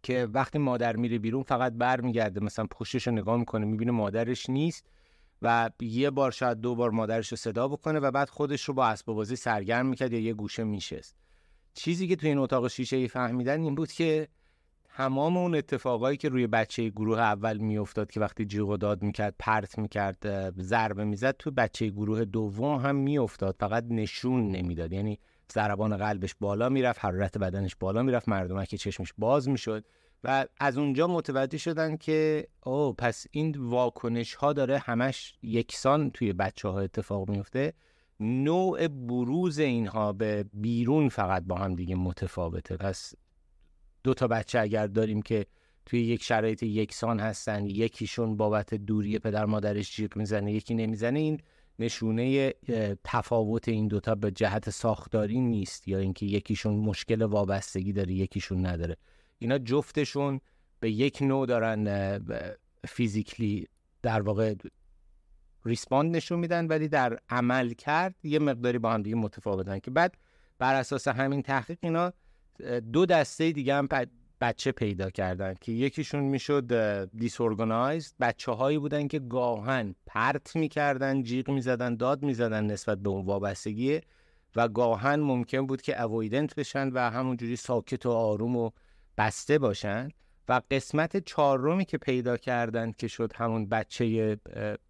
که 0.03 0.27
وقتی 0.33 0.57
مادر 0.57 0.95
میره 0.95 1.19
بیرون 1.19 1.43
فقط 1.43 1.73
برمیگرده 1.73 2.39
مثلا 2.39 2.65
پشتش 2.71 3.07
رو 3.07 3.13
نگاه 3.13 3.37
می‌کنه 3.37 3.65
می‌بینه 3.65 3.91
مادرش 3.91 4.49
نیست. 4.49 4.85
و 5.41 5.69
یه 5.79 6.09
بار 6.09 6.31
شاید 6.31 6.57
دو 6.57 6.75
بار 6.75 6.91
مادرش 6.91 7.27
رو 7.27 7.37
صدا 7.37 7.67
بکنه 7.67 7.99
و 7.99 8.11
بعد 8.11 8.29
خودش 8.29 8.63
رو 8.63 8.73
با 8.73 8.87
اسباب 8.87 9.15
بازی 9.15 9.35
سرگرم 9.35 9.85
می‌کرد 9.85 10.13
یا 10.13 10.19
یه 10.19 10.33
گوشه 10.33 10.63
میشست 10.63 11.15
چیزی 11.73 12.07
که 12.07 12.15
توی 12.15 12.29
این 12.29 12.37
اتاق 12.37 12.67
شیشه 12.67 12.95
ای 12.97 13.07
فهمیدن 13.07 13.61
این 13.61 13.75
بود 13.75 13.91
که 13.91 14.27
تمام 14.97 15.37
اون 15.37 15.55
اتفاقایی 15.55 16.17
که 16.17 16.29
روی 16.29 16.47
بچه 16.47 16.89
گروه 16.89 17.19
اول 17.19 17.57
میافتاد 17.57 18.11
که 18.11 18.19
وقتی 18.19 18.45
جیغ 18.45 18.69
و 18.69 18.77
داد 18.77 19.01
می‌کرد 19.01 19.35
پرت 19.39 19.77
می‌کرد 19.77 20.51
ضربه 20.61 21.03
می‌زد 21.03 21.35
تو 21.39 21.51
بچه 21.51 21.87
گروه 21.87 22.25
دوم 22.25 22.79
هم 22.79 22.95
میافتاد. 22.95 23.55
فقط 23.59 23.85
نشون 23.89 24.51
نمی‌داد. 24.51 24.93
یعنی 24.93 25.19
ضربان 25.53 25.97
قلبش 25.97 26.35
بالا 26.39 26.69
می‌رفت 26.69 27.05
حرارت 27.05 27.37
بدنش 27.37 27.75
بالا 27.79 28.03
می‌رفت 28.03 28.29
مردمک 28.29 28.75
چشمش 28.75 29.13
باز 29.17 29.49
می‌شد. 29.49 29.85
و 30.23 30.45
از 30.59 30.77
اونجا 30.77 31.07
متوجه 31.07 31.57
شدن 31.57 31.97
که 31.97 32.47
او 32.63 32.93
پس 32.93 33.25
این 33.31 33.55
واکنش 33.59 34.33
ها 34.33 34.53
داره 34.53 34.77
همش 34.77 35.33
یکسان 35.43 36.11
توی 36.11 36.33
بچه 36.33 36.67
ها 36.67 36.79
اتفاق 36.79 37.29
میفته 37.29 37.73
نوع 38.19 38.87
بروز 38.87 39.59
اینها 39.59 40.13
به 40.13 40.45
بیرون 40.53 41.09
فقط 41.09 41.43
با 41.43 41.55
هم 41.55 41.75
دیگه 41.75 41.95
متفاوته. 41.95 42.77
پس 42.77 43.13
دو 44.03 44.13
تا 44.13 44.27
بچه 44.27 44.59
اگر 44.59 44.87
داریم 44.87 45.21
که 45.21 45.45
توی 45.85 46.01
یک 46.01 46.23
شرایط 46.23 46.63
یکسان 46.63 47.19
هستن 47.19 47.65
یکیشون 47.65 48.37
بابت 48.37 48.73
دوری 48.73 49.19
پدر 49.19 49.45
مادرش 49.45 49.95
جیغ 49.95 50.17
می‌زنه 50.17 50.51
یکی 50.53 50.75
نمی‌زنه 50.75 51.19
این 51.19 51.41
نشونه 51.79 52.53
تفاوت 53.03 53.67
این 53.67 53.87
دوتا 53.87 54.15
به 54.15 54.31
جهت 54.31 54.69
ساختاری 54.69 55.39
نیست 55.39 55.87
یا 55.87 55.97
اینکه 55.99 56.25
یکیشون 56.25 56.75
مشکل 56.75 57.21
وابستگی 57.21 57.93
داره 57.93 58.13
یکیشون 58.13 58.65
نداره. 58.65 58.97
اینا 59.39 59.57
جفتشون 59.57 60.39
به 60.79 60.91
یک 60.91 61.21
نوع 61.21 61.45
دارن 61.45 62.19
فیزیکلی 62.87 63.67
در 64.01 64.21
واقع 64.21 64.53
ریسپاند 65.65 66.15
نشون 66.15 66.39
میدن 66.39 66.67
ولی 66.67 66.87
در 66.87 67.19
عمل 67.29 67.73
کرد 67.73 68.15
یه 68.23 68.39
مقداری 68.39 68.79
با 68.79 68.93
هم 68.93 69.01
دیگه 69.01 69.15
متفاوتن 69.15 69.79
که 69.79 69.91
بعد 69.91 70.17
بر 70.59 70.75
اساس 70.75 71.07
همین 71.07 71.41
تحقیق 71.41 71.77
اینا 71.81 72.13
دو 72.93 73.05
دسته 73.05 73.51
دیگه 73.51 73.75
هم 73.75 73.87
بچه 74.41 74.71
پیدا 74.71 75.09
کردن 75.09 75.53
که 75.61 75.71
یکیشون 75.71 76.23
می‌شد 76.23 76.73
disorganized 77.17 78.13
بچه 78.19 78.51
هایی 78.51 78.77
بودن 78.77 79.07
که 79.07 79.19
گاهن 79.19 79.95
پرت 80.05 80.55
می‌کردن 80.55 81.23
جیغ 81.23 81.49
می‌زدن 81.49 81.95
داد 81.95 82.23
می‌زدن 82.23 82.65
نسبت 82.65 82.97
به 82.97 83.09
اون 83.09 83.25
وابستگی 83.25 84.01
و 84.55 84.67
گاهن 84.67 85.19
ممکن 85.19 85.67
بود 85.67 85.81
که 85.81 86.01
avoidant 86.01 86.55
بشن 86.55 86.89
و 86.89 87.09
همونجوری 87.11 87.55
ساکت 87.55 88.05
و 88.05 88.11
آروم 88.11 88.55
و 88.55 88.71
بسته 89.17 89.59
باشن 89.59 90.09
و 90.49 90.61
قسمت 90.71 91.17
چهارمی 91.17 91.85
که 91.85 91.97
پیدا 91.97 92.37
کردن 92.37 92.91
که 92.91 93.07
شد 93.07 93.31
همون 93.35 93.69
بچه 93.69 94.37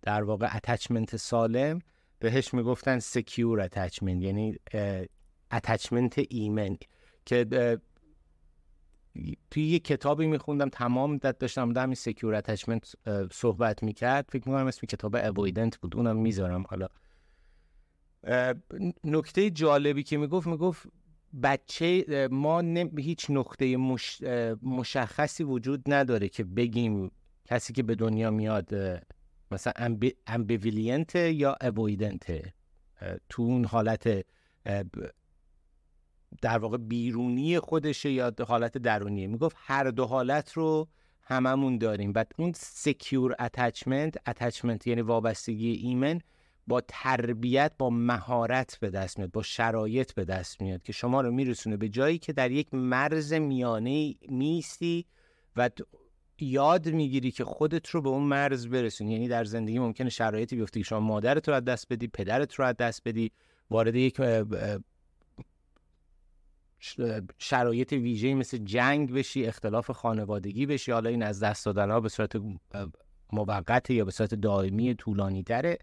در 0.02 0.24
واقع 0.24 0.56
attachment 0.56 1.16
سالم 1.16 1.80
بهش 2.20 2.54
می‌گفتن 2.54 3.00
secure 3.00 3.62
attachment 3.62 4.22
یعنی 4.22 4.56
attachment 5.52 6.22
ایمن 6.30 6.78
که 7.26 7.46
توی 9.52 9.64
یه 9.64 9.80
کتابی 9.80 10.28
میخوندم 10.28 10.70
تمام 10.70 11.18
داد 11.18 11.38
داشتم 11.38 11.74
در 11.74 11.84
همین 11.84 11.96
secure 11.96 12.36
attachment 12.36 12.94
صحبت 13.32 13.84
می‌کرد. 13.84 14.26
فکر 14.30 14.50
می‌کنم 14.50 14.68
اسم 14.68 14.88
کتاب 14.88 15.16
Avoidant 15.16 15.78
بود. 15.78 15.96
اونم 15.96 16.18
می‌ذارم 16.18 16.64
حالا. 16.70 16.88
نکته 19.04 19.50
جالبی 19.50 20.04
که 20.04 20.18
می‌گفت 20.18 20.48
می‌گفت 20.48 20.88
بچه 21.44 22.06
ما 22.32 22.60
هیچ 22.98 23.26
نقطه 23.30 23.78
مش... 23.78 24.22
مشخصی 24.62 25.44
وجود 25.44 25.94
نداره 25.94 26.30
که 26.30 26.44
بگیم 26.44 27.12
کسی 27.46 27.74
که 27.74 27.84
به 27.84 27.96
دنیا 27.96 28.32
میاد 28.32 28.70
مثلا 29.52 29.98
ambivalent 30.28 31.16
یا 31.16 31.58
avoidant 31.62 32.54
تو 33.30 33.42
اون 33.42 33.66
حالت 33.66 34.26
در 36.42 36.58
واقع 36.58 36.78
بیرونی 36.78 37.60
خودشه 37.60 38.12
یا 38.12 38.34
حالت 38.48 38.78
درونیه. 38.78 39.28
می‌گفت 39.28 39.56
هر 39.60 39.84
دو 39.84 40.06
حالت 40.06 40.54
رو 40.54 40.88
هممون 41.22 41.78
داریم. 41.78 42.14
بعد 42.14 42.32
اون 42.38 42.52
secure 42.56 43.36
attachment 43.40 44.16
attachment 44.28 44.88
یعنی 44.88 45.02
وابستگی 45.02 45.72
ایمن 45.72 46.22
با 46.68 46.82
تربیت 46.88 47.72
با 47.78 47.90
مهارت 47.90 48.78
به 48.80 48.90
دست 48.90 49.18
میاد 49.18 49.32
با 49.32 49.44
شرایط 49.44 50.14
به 50.14 50.26
دست 50.26 50.62
میاد 50.62 50.84
که 50.84 50.94
شما 50.94 51.22
رو 51.22 51.32
میرسونه 51.32 51.78
به 51.78 51.90
جایی 51.90 52.18
که 52.18 52.34
در 52.34 52.52
یک 52.52 52.74
مرز 52.74 53.34
میانه 53.34 54.16
میستی 54.30 55.06
و 55.56 55.70
یاد 56.40 56.90
می‌گیری 56.90 57.32
که 57.32 57.44
خودت 57.44 57.90
رو 57.90 58.02
به 58.02 58.10
اون 58.10 58.24
مرز 58.24 58.68
برسونی. 58.68 59.12
یعنی 59.12 59.28
در 59.28 59.44
زندگی 59.44 59.80
ممکنه 59.80 60.10
شرایطی 60.10 60.56
بیفته 60.56 60.80
که 60.80 60.86
شما 60.86 61.00
مادرت 61.00 61.50
رو 61.50 61.56
از 61.56 61.66
دست 61.66 61.94
بدی 61.94 62.08
پدرت 62.08 62.54
رو 62.54 62.66
از 62.66 62.76
دست 62.78 63.02
بدی 63.06 63.32
وارد 63.70 63.96
یک 63.96 64.22
شرایط 67.38 67.94
ویژه‌ای 67.94 68.34
مثل 68.34 68.58
جنگ 68.58 69.14
بشی 69.14 69.46
اختلاف 69.46 69.92
خانوادگی 69.92 70.66
بشی. 70.66 70.92
حالا 70.92 71.10
این 71.10 71.24
از 71.24 71.44
دست 71.44 71.66
دادن 71.66 71.92
ها 71.92 72.00
به 72.00 72.10
صورت 72.10 72.32
موقت 73.34 73.90
یا 73.90 74.06
به 74.06 74.12
صورت 74.12 74.36
دائمی 74.36 74.96
طولانی 74.96 75.44
تره 75.44 75.78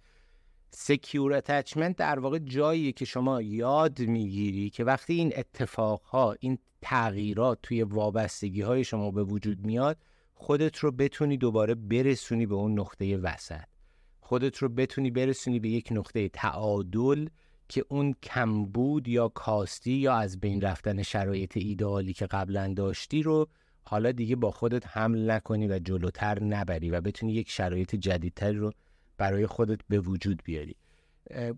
سکیور 0.74 1.32
اتچمنت 1.32 1.96
در 1.96 2.18
واقع 2.18 2.38
جاییه 2.38 2.92
که 2.92 3.04
شما 3.04 3.42
یاد 3.42 4.00
می‌گیری 4.00 4.70
که 4.70 4.84
وقتی 4.84 5.14
این 5.14 5.32
اتفاقها 5.36 6.36
این 6.40 6.58
تغییرات 6.82 7.58
توی 7.62 7.82
وابستگی 7.82 8.60
های 8.60 8.84
شما 8.84 9.10
به 9.10 9.24
وجود 9.24 9.66
میاد 9.66 9.98
خودت 10.34 10.78
رو 10.78 10.92
بتونی 10.92 11.36
دوباره 11.36 11.74
برسونی 11.74 12.46
به 12.46 12.54
اون 12.54 12.80
نقطه 12.80 13.16
وسط. 13.16 13.64
خودت 14.20 14.56
رو 14.56 14.68
بتونی 14.68 15.10
برسونی 15.10 15.60
به 15.60 15.68
یک 15.68 15.88
نقطه 15.90 16.28
تعادل 16.28 17.28
که 17.68 17.84
اون 17.88 18.14
کمبود 18.22 19.08
یا 19.08 19.28
کاستی 19.28 19.92
یا 19.92 20.14
از 20.14 20.40
بین 20.40 20.60
رفتن 20.60 21.02
شرایط 21.02 21.56
ایدئالی 21.56 22.12
که 22.12 22.26
قبلا 22.26 22.74
داشتی 22.76 23.22
رو 23.22 23.48
حالا 23.84 24.12
دیگه 24.12 24.36
با 24.36 24.50
خودت 24.50 24.86
حمل 24.86 25.30
نکنی 25.30 25.68
و 25.68 25.78
جلوتر 25.78 26.42
نبری 26.42 26.90
و 26.90 27.00
بتونی 27.00 27.32
یک 27.32 27.50
شرایط 27.50 27.94
جدیدتری 27.94 28.56
رو 28.56 28.72
برای 29.18 29.46
خودت 29.46 29.80
به 29.88 30.00
وجود 30.00 30.42
بیاری. 30.44 30.76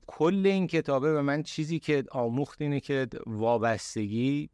کل 0.07 0.43
این 0.47 0.67
کتابه 0.67 1.13
به 1.13 1.23
من 1.23 1.43
چیزی 1.43 1.79
که 1.79 2.05
آموخت 2.11 2.63
اینه 2.63 2.81
که 2.81 3.09
وابستگی 3.27 4.51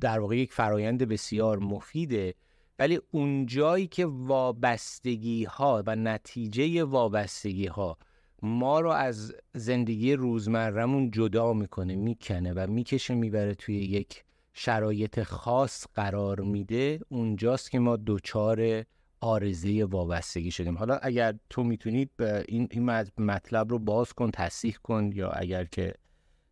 در 0.00 0.18
واقع 0.18 0.36
یک 0.36 0.52
فرایند 0.52 1.02
بسیار 1.02 1.58
مفیده 1.58 2.34
ولی 2.78 3.00
اونجایی 3.10 3.86
که 3.86 4.06
وابستگی 4.06 5.44
ها 5.44 5.82
و 5.86 5.96
نتیجه 5.96 6.84
وابستگی 6.84 7.66
ها 7.66 7.98
ما 8.42 8.80
رو 8.80 8.90
از 8.90 9.34
زندگی 9.54 10.14
روزمرهمون 10.14 11.10
جدا 11.10 11.52
می‌کنه 11.52 11.96
می‌کنه 11.96 12.52
و 12.52 12.66
می‌کشه 12.70 13.14
می‌بره 13.14 13.54
توی 13.54 13.76
یک 13.76 14.24
شرایط 14.52 15.22
خاص 15.22 15.86
قرار 15.94 16.40
میده 16.40 17.00
اونجاست 17.08 17.70
که 17.70 17.78
ما 17.78 17.96
دوچار 17.96 18.84
آرزه 19.22 19.84
وابستگی 19.84 20.50
شدیم. 20.50 20.78
حالا 20.78 20.96
اگر 21.02 21.34
تو 21.50 21.64
می‌تونید 21.64 22.10
این 22.48 22.68
این 22.70 23.04
مطلب 23.18 23.70
رو 23.70 23.78
باز 23.78 24.12
کن 24.12 24.30
تصحیح 24.30 24.76
کن 24.82 25.10
یا 25.14 25.30
اگر 25.30 25.64
که 25.64 25.94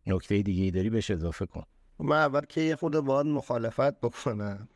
نکته 0.07 0.41
دیگه 0.41 0.71
داری 0.71 0.89
بهش 0.89 1.11
اضافه 1.11 1.45
کن. 1.45 1.63
من 1.99 2.17
اول 2.17 2.41
که 2.41 2.61
یه 2.61 2.75
خود 2.75 2.99
باید 2.99 3.27
مخالفت 3.27 3.99
بکنم. 4.01 4.67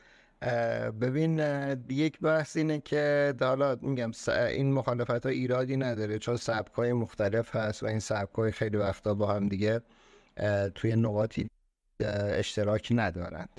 ببین 1.01 1.39
یک 1.89 2.19
بحث 2.19 2.57
اینه 2.57 2.79
که 2.79 3.33
حالا 3.39 3.77
میگم 3.81 4.11
این 4.27 4.73
مخالفت 4.73 5.25
ها 5.25 5.29
ایرادی 5.29 5.77
نداره 5.77 6.19
چون 6.19 6.35
سبک 6.35 6.73
های 6.73 6.93
مختلف 6.93 7.55
هست 7.55 7.83
و 7.83 7.85
این 7.85 7.99
سبک 7.99 8.35
های 8.35 8.51
خیلی 8.51 8.77
وقتا 8.77 9.13
با 9.13 9.33
هم 9.33 9.47
دیگه 9.47 9.81
توی 10.75 10.95
نقاطی 10.95 11.49
اشتراکی 11.99 12.93
ندارند 12.93 13.49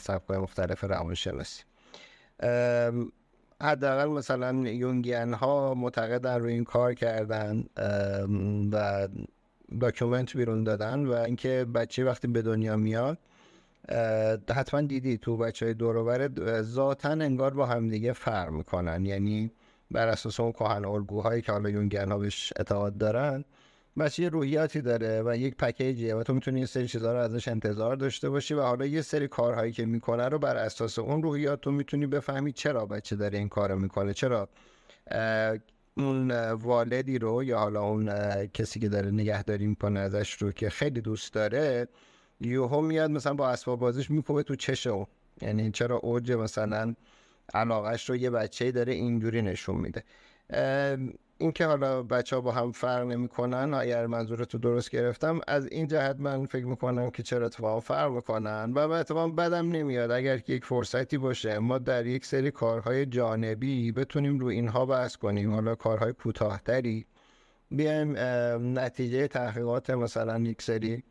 سبک 0.00 0.28
های 0.28 0.38
مختلف 0.38 0.84
روانشناسی. 0.84 1.62
حداقل 3.62 4.08
مثلا 4.08 4.52
یونگیان 4.68 5.34
ها 5.34 5.74
معتقدن 5.74 6.40
روی 6.40 6.52
این 6.52 6.64
کار 6.64 6.94
کردن 6.94 7.64
و 8.72 9.08
document 9.80 10.36
بیرون 10.36 10.64
دادن 10.64 11.06
و 11.06 11.12
اینکه 11.12 11.66
بچه 11.74 12.04
وقتی 12.04 12.28
به 12.28 12.42
دنیا 12.42 12.76
میاد 12.76 13.18
حتما 14.54 14.80
دیدی 14.80 15.18
تو 15.18 15.36
بچه 15.36 15.66
های 15.66 15.74
دوروبر 15.74 16.30
ذاتا 16.62 17.08
انگار 17.08 17.54
با 17.54 17.66
همدیگه 17.66 18.12
فرق 18.12 18.50
می‌کنن. 18.50 19.06
یعنی 19.06 19.50
بر 19.90 20.08
اساس 20.08 20.40
اون 20.40 20.52
کهن 20.52 20.84
الگوهایی 20.84 21.42
که 21.42 21.52
حالا 21.52 21.70
یونگیان 21.70 22.12
ها 22.12 22.18
بهش 22.18 22.52
اعتقاد 22.56 22.98
دارن 22.98 23.44
بچه 24.00 24.22
یه 24.22 24.28
روحیاتی 24.28 24.80
داره 24.80 25.22
و 25.26 25.36
یک 25.36 25.56
پکیجیه 25.56 26.14
و 26.14 26.22
تو 26.22 26.34
می‌تونی 26.34 26.60
یه 26.60 26.66
سری 26.66 26.88
چیزها 26.88 27.12
رو 27.12 27.18
ازش 27.18 27.48
انتظار 27.48 27.96
داشته 27.96 28.30
باشی 28.30 28.54
و 28.54 28.62
حالا 28.62 28.86
یه 28.86 29.02
سری 29.02 29.28
کارهایی 29.28 29.72
که 29.72 29.86
می‌کنه 29.86 30.28
رو 30.28 30.38
بر 30.38 30.56
اساس 30.56 30.98
اون 30.98 31.22
روحیات 31.22 31.60
تو 31.60 31.70
می‌تونی 31.70 32.06
بفهمی 32.06 32.52
چرا 32.52 32.86
بچه 32.86 33.16
داره 33.16 33.38
این 33.38 33.48
کارو 33.48 33.78
می‌کنه. 33.78 34.14
چرا 34.14 34.48
اون 35.96 36.30
والدی 36.52 37.18
رو 37.18 37.44
یا 37.44 37.58
حالا 37.58 37.82
اون 37.82 38.10
کسی 38.46 38.80
که 38.80 38.88
داره 38.88 39.10
نگهداری 39.10 39.66
می‌کنه 39.66 40.00
ازش 40.00 40.32
رو 40.32 40.52
که 40.52 40.70
خیلی 40.70 41.00
دوست 41.00 41.32
داره 41.34 41.88
یوهو 42.40 42.80
میاد 42.80 43.10
مثلا 43.10 43.34
با 43.34 43.48
اسباب 43.50 43.78
بازیش 43.78 44.10
میکوبه 44.10 44.42
تو 44.42 44.56
چشم 44.56 45.06
یعنی 45.42 45.70
چرا 45.70 45.96
اوج 45.96 46.32
مثلا 46.32 46.94
علاقش 47.54 48.10
رو 48.10 48.16
یه 48.16 48.30
بچه 48.30 48.72
داره 48.72 48.92
اینجوری 48.92 49.42
نشون 49.42 49.76
میده. 49.76 50.04
اینکه 51.40 51.66
حالا 51.66 52.02
بچه 52.02 52.36
ها 52.36 52.42
با 52.42 52.52
هم 52.52 52.72
فرق 52.72 53.06
نمی‌کنن 53.06 53.74
اگر 53.74 54.06
منظورتو 54.06 54.58
درست 54.58 54.90
گرفتم 54.90 55.40
از 55.46 55.66
این 55.66 55.86
جهت 55.86 56.16
من 56.18 56.46
فکر 56.46 56.66
می‌کنم 56.66 57.10
که 57.10 57.22
چرا 57.22 57.46
اتفاقا 57.46 57.80
فرق 57.80 58.10
می‌کنن 58.10 58.72
و 58.72 58.78
اتفاقا 58.78 59.28
بدم 59.28 59.68
نمیاد. 59.68 60.10
اگر 60.10 60.38
که 60.38 60.52
یک 60.52 60.64
فرصتی 60.64 61.18
باشه 61.18 61.58
ما 61.58 61.78
در 61.78 62.06
یک 62.06 62.24
سری 62.24 62.50
کارهای 62.50 63.06
جانبی 63.06 63.92
بتونیم 63.92 64.38
رو 64.38 64.46
اینها 64.46 64.86
بحث 64.86 65.16
کنیم. 65.16 65.54
حالا 65.54 65.74
کارهای 65.74 66.12
کوتاهتری 66.12 67.06
بیایم 67.70 68.14
نتیجه 68.78 69.28
تحقیقات 69.28 69.90
مثلا 69.90 70.38
یک 70.38 70.62
سری 70.62 71.02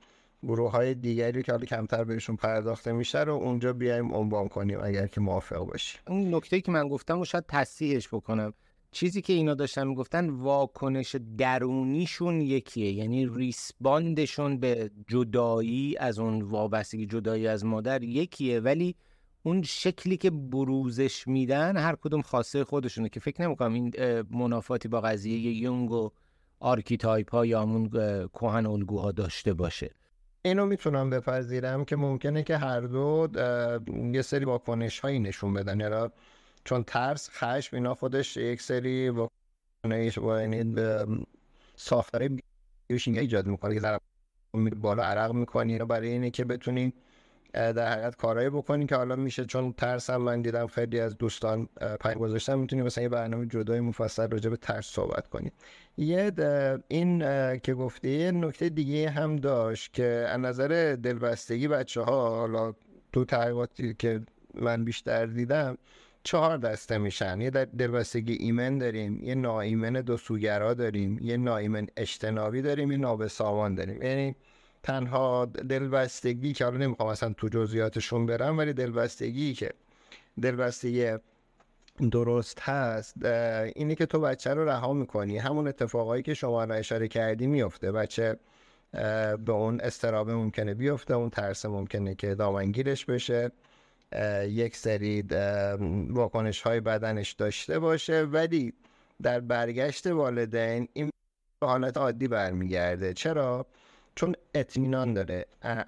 گروه 0.44 0.72
های 0.72 0.94
دیگری 0.94 1.44
که 1.44 1.52
حالا 1.52 1.66
کمتر 1.66 2.04
بهشون 2.04 2.36
پرداخته 2.36 2.92
میشه 2.92 3.20
رو 3.20 3.34
اونجا 3.34 3.74
بیایم 3.74 4.14
عنوان 4.14 4.48
کنیم 4.48 4.80
اگر 4.84 5.08
که 5.08 5.22
موافق 5.22 5.66
باشی. 5.66 5.98
اون 6.08 6.36
نکته 6.36 6.62
که 6.62 6.72
من 6.72 6.88
گفتم 6.88 7.20
و 7.20 7.26
شاید 7.26 7.46
تصحیحش 7.48 8.08
بکنم. 8.08 8.54
چیزی 8.92 9.22
که 9.22 9.34
اینا 9.34 9.54
داشتن 9.54 9.88
می‌گفتن 9.88 10.30
واکنش 10.30 11.16
درونیشون 11.38 12.42
یکیه 12.42 12.92
یعنی 12.92 13.28
respond 13.36 14.15
شون 14.15 14.60
به 14.60 14.92
جدایی 15.08 15.98
از 15.98 16.20
اون 16.20 16.42
وابستگی 16.42 17.06
جدایی 17.06 17.48
از 17.48 17.66
مادر 17.66 18.04
یکیه. 18.04 18.60
ولی 18.60 18.96
اون 19.44 19.62
شکلی 19.62 20.18
که 20.18 20.30
بروزش 20.30 21.28
میدن 21.28 21.78
هر 21.78 21.96
کدوم 21.96 22.22
خاصه 22.22 22.64
خودشونه 22.64 23.10
که 23.10 23.20
فکر 23.20 23.42
نمی‌کنم 23.42 23.74
این 23.74 23.94
منافاتی 24.30 24.88
با 24.88 25.02
قضیه 25.02 25.40
یونگ 25.40 25.92
و 25.92 26.10
archetype 26.60 27.32
ها 27.32 27.46
یا 27.46 27.62
همون 27.62 27.90
کهن 28.34 28.66
الگوها 28.66 29.12
داشته 29.12 29.54
باشه. 29.54 29.92
اینو 30.42 30.66
می‌تونم 30.66 31.10
بپذیرم 31.10 31.86
که 31.86 31.96
ممکنه 31.96 32.44
که 32.44 32.58
هر 32.58 32.82
دو 32.82 33.28
یه 34.14 34.22
سری 34.22 34.46
واکنش 34.46 35.00
هایی 35.00 35.20
نشون 35.20 35.54
بدن. 35.54 35.80
یعنی 35.80 36.08
چون 36.64 36.84
ترس 36.84 37.30
خشم 37.30 37.76
اینا 37.76 37.96
خودش 37.96 38.38
یک 38.38 38.62
سری 38.62 39.12
با 39.12 39.30
یعنی 39.86 40.76
ساختار 41.76 42.30
بیوشیمی 42.90 43.18
ایجاد 43.18 43.48
می‌کنه 43.48 43.80
که 43.80 44.00
بالا 44.76 45.04
عرق 45.04 45.32
می‌کنی. 45.32 45.78
برای 45.78 46.10
اینه 46.10 46.30
که 46.30 46.46
بتونی 46.46 46.94
در 47.54 47.92
حقیقت 47.92 48.16
کارهایی 48.16 48.50
بکنی 48.50 48.86
که 48.86 48.96
حالا 48.96 49.16
میشه. 49.16 49.46
چون 49.46 49.74
ترس 49.74 50.10
هم 50.10 50.22
من 50.22 50.42
دیدم 50.42 50.68
خیلی 50.68 51.00
از 51.00 51.18
دوستان 51.18 51.70
پای 52.00 52.16
گذاشتن 52.16 52.60
می‌تونی 52.60 52.82
مثلا 52.82 53.02
یه 53.02 53.10
برنامه 53.10 53.46
جدای 53.46 53.80
مفصل 53.80 54.28
راجع 54.30 54.50
به 54.50 54.58
ترس 54.58 54.86
صحبت 54.86 55.28
کنی. 55.28 55.52
یه 55.98 56.32
این 56.88 57.20
که 57.60 57.74
گفتی 57.74 58.32
نکته 58.32 58.70
دیگه 58.70 59.10
هم 59.10 59.36
داشت 59.36 59.94
که 59.94 60.26
از 60.30 60.40
نظر 60.40 60.98
دلبستگی 61.04 61.68
بچه 61.68 62.02
ها 62.02 62.30
حالا 62.30 62.74
تو 63.14 63.26
تحقیقاتی 63.26 63.94
که 63.94 64.22
من 64.54 64.86
بیشتر 64.86 65.26
دیدم 65.26 65.78
چهار 66.24 66.58
دسته 66.58 66.98
میشن. 66.98 67.42
یه 67.42 67.50
دلبستگی 67.50 68.34
ایمن 68.34 68.78
داریم 68.78 69.24
یه 69.24 69.36
ناایمن 69.36 69.94
دو 69.94 70.18
سوگرا 70.18 70.74
داریم 70.74 71.20
یه 71.22 71.38
ناایمن 71.38 71.88
اجتنابی 71.98 72.62
داریم 72.62 72.92
یه 72.92 72.98
نابسامان 72.98 73.76
داریم. 73.76 74.02
یعنی 74.02 74.36
تنها 74.84 75.46
دلبستگی 75.46 76.54
که 76.54 76.66
حالا 76.66 76.78
نمی‌خوام 76.78 77.10
اصلا 77.10 77.34
تو 77.34 77.48
جزئیاتشون 77.48 78.26
برم 78.26 78.58
ولی 78.58 78.74
دلبستگی 78.74 79.54
که 79.54 79.70
دلبستگی 80.42 81.12
درست 82.12 82.62
هست 82.62 83.26
اینه 83.76 83.96
که 83.96 84.06
تو 84.06 84.20
بچه 84.20 84.54
رو 84.54 84.70
رها 84.70 84.94
می‌کنی. 84.94 85.38
همون 85.38 85.68
اتفاقایی 85.68 86.24
که 86.24 86.34
شما 86.34 86.64
را 86.64 86.76
اشاره 86.76 87.08
کردی 87.08 87.48
میفته 87.48 87.92
بچه 87.92 88.38
به 89.46 89.52
اون 89.52 89.82
استرابه 89.82 90.34
ممکنه 90.34 90.74
بیفته 90.74 91.14
اون 91.14 91.30
ترس 91.30 91.66
ممکنه 91.66 92.16
که 92.16 92.36
دامنگیرش 92.36 93.06
بشه. 93.06 93.52
یک 94.48 94.76
سری 94.76 95.22
واکنش 96.10 96.62
های 96.62 96.80
بدنش 96.80 97.32
داشته 97.32 97.80
باشه. 97.80 98.22
ولی 98.22 98.74
در 99.22 99.40
برگشت 99.40 100.08
والدین 100.08 100.88
این 100.94 101.10
به 101.62 101.68
حالت 101.68 101.98
عادی 101.98 102.28
برمیگرده. 102.28 103.14
چرا؟ 103.14 103.66
چون 104.16 104.36
اطمینان 104.54 105.14
داره. 105.14 105.46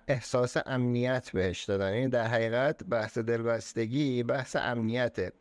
احساس 0.07 0.57
امنیت 0.65 1.29
بهش 1.33 1.63
دادن. 1.63 1.93
یعنی 1.93 2.07
در 2.07 2.27
حقیقت 2.27 2.83
بحث 2.83 3.17
دلبستگی 3.17 4.23
بحث 4.23 4.55
امنیته. 4.55 5.31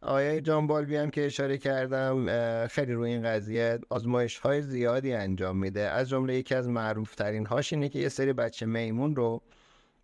آیه 0.00 0.40
جان 0.40 0.66
بالبی 0.66 0.96
هم 0.96 1.10
که 1.10 1.26
اشاره 1.26 1.58
کردم 1.58 2.26
خیلی 2.66 2.92
روی 2.92 3.10
این 3.10 3.22
قضیه 3.22 3.78
آزمایش 3.90 4.38
های 4.38 4.62
زیادی 4.62 5.12
انجام 5.12 5.58
میده. 5.58 5.80
از 5.80 6.08
جمله 6.08 6.34
یکی 6.34 6.54
از 6.54 6.68
معروف 6.68 7.14
ترین 7.14 7.46
هاش 7.46 7.72
اینه 7.72 7.88
که 7.88 7.98
یه 7.98 8.08
سری 8.08 8.32
بچه 8.32 8.66
میمون 8.66 9.16
رو 9.16 9.42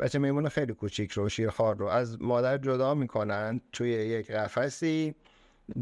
بچه 0.00 0.18
میمون 0.18 0.48
خیلی 0.48 0.74
کوچیک 0.74 1.12
رو 1.12 1.28
شیرخوار 1.28 1.76
رو. 1.76 1.86
از 1.86 2.22
مادر 2.22 2.58
جدا 2.58 2.94
می‌کنن 2.94 3.60
توی 3.72 3.90
یک 3.90 4.30
قفسی. 4.30 5.14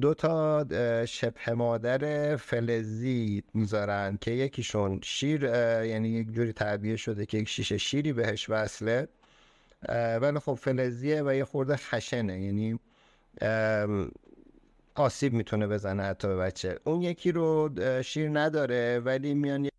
دو 0.01 0.15
تا 0.15 0.67
شبه 1.07 1.53
مادر 1.53 2.37
فلزی 2.37 3.43
می‌ذارن 3.55 4.19
که 4.21 4.31
یکیشون 4.31 5.01
شیر 5.03 5.43
یعنی 5.43 6.09
یک 6.09 6.33
جوری 6.33 6.53
تعبیه 6.53 6.97
شده 6.97 7.27
که 7.27 7.39
یک 7.39 7.49
شیشه 7.49 7.79
شیری 7.79 8.13
بهش 8.13 8.51
وصله. 8.51 9.09
ولی 10.21 10.39
خب 10.39 10.55
فلزیه 10.55 11.23
و 11.23 11.35
یه 11.35 11.45
خورده 11.45 11.77
خشنه 11.77 12.41
یعنی 12.41 12.79
آسیب 14.95 15.33
می‌تونه 15.33 15.67
بزنه 15.67 16.03
حتی 16.03 16.29
به 16.29 16.37
بچه. 16.37 16.79
اون 16.85 17.03
یکی 17.03 17.33
رو 17.33 17.71
شیر 18.03 18.39
نداره 18.39 19.01
ولی 19.05 19.35
میان 19.35 19.65
یک 19.65 19.73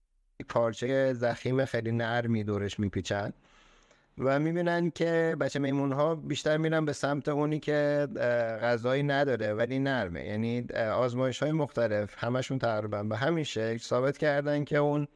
پارچه 0.49 1.13
زخیم 1.13 1.65
خیلی 1.65 1.91
نرمی 1.91 2.43
دورش 2.43 2.79
میپیچن. 2.79 3.33
و 4.19 4.39
می‌بینن 4.39 4.89
که 4.89 5.37
بچه 5.39 5.59
میمون 5.59 5.91
ها 5.91 6.15
بیشتر 6.15 6.57
میرن 6.57 6.85
به 6.85 6.93
سمت 6.93 7.27
اونی 7.27 7.59
که 7.59 8.07
غذایی 8.61 9.03
نداره 9.03 9.53
ولی 9.53 9.79
نرمه. 9.79 10.25
یعنی 10.25 10.67
آزمایش 10.93 11.43
های 11.43 11.51
مختلف 11.51 12.23
همشون 12.23 12.59
تقریبا 12.59 13.03
به 13.03 13.17
همین 13.17 13.43
شکل 13.43 13.77
ثابت 13.77 14.17
کردن 14.17 14.63
که 14.63 14.77
اون 14.77 15.07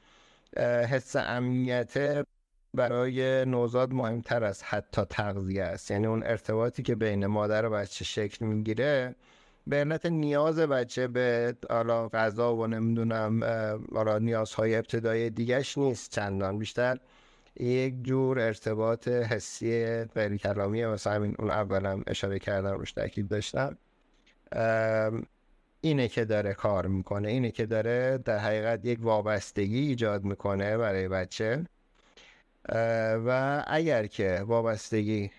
حس 0.90 1.16
امنیت 1.16 2.26
برای 2.74 3.46
نوزاد 3.46 3.94
مهمتر 3.94 4.44
از 4.44 4.64
حتی 4.64 5.02
تغذیه 5.10 5.64
است. 5.64 5.92
یعنی 5.92 6.08
اون 6.08 6.24
ارتباطی 6.24 6.84
که 6.84 6.96
بین 6.96 7.26
مادر 7.26 7.66
و 7.66 7.70
بچه 7.70 8.06
شکل 8.06 8.46
می‌گیره 8.46 9.16
به 9.68 9.76
علت 9.76 10.06
نیاز 10.06 10.60
بچه 10.60 11.08
به 11.08 11.56
حالا 11.70 12.10
غذا 12.10 12.56
و 12.56 12.68
نمی‌دونم 12.68 13.44
حالا 13.94 14.18
نیازهای 14.20 14.76
ابتدایی 14.76 15.30
دیگهش 15.30 15.78
نیست 15.78 16.12
چندان. 16.12 16.58
بیشتر 16.60 16.98
یک 17.60 18.04
جور 18.04 18.40
ارتباط 18.40 19.08
حسی 19.08 20.04
غیر 20.04 20.38
کلامی 20.38 20.86
مثلا 20.86 21.14
همین 21.14 21.36
اون 21.40 21.52
اولم 21.52 22.04
اشاره 22.08 22.40
کردم 22.40 22.74
روش 22.74 22.92
تاکید 22.92 23.28
داشتم. 23.28 23.78
اینه 25.82 26.08
که 26.08 26.26
داره 26.26 26.54
کار 26.54 26.88
می‌کنه 26.88 27.28
اینه 27.28 27.52
که 27.52 27.66
داره 27.66 28.18
در 28.18 28.38
حقیقت 28.38 28.86
یک 28.86 29.00
وابستگی 29.02 29.80
ایجاد 29.80 30.24
می‌کنه 30.24 30.78
برای 30.78 31.08
بچه. 31.08 31.66
و 33.26 33.64
اگر 33.68 34.08
که 34.08 34.42
وابستگی 34.46 35.32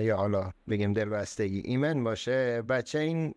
یا 0.00 0.16
حالا 0.16 0.50
بگیم 0.68 0.92
دلبستگی 0.92 1.62
ایمن 1.64 2.04
باشه 2.04 2.62
بچه 2.62 2.98
این 2.98 3.34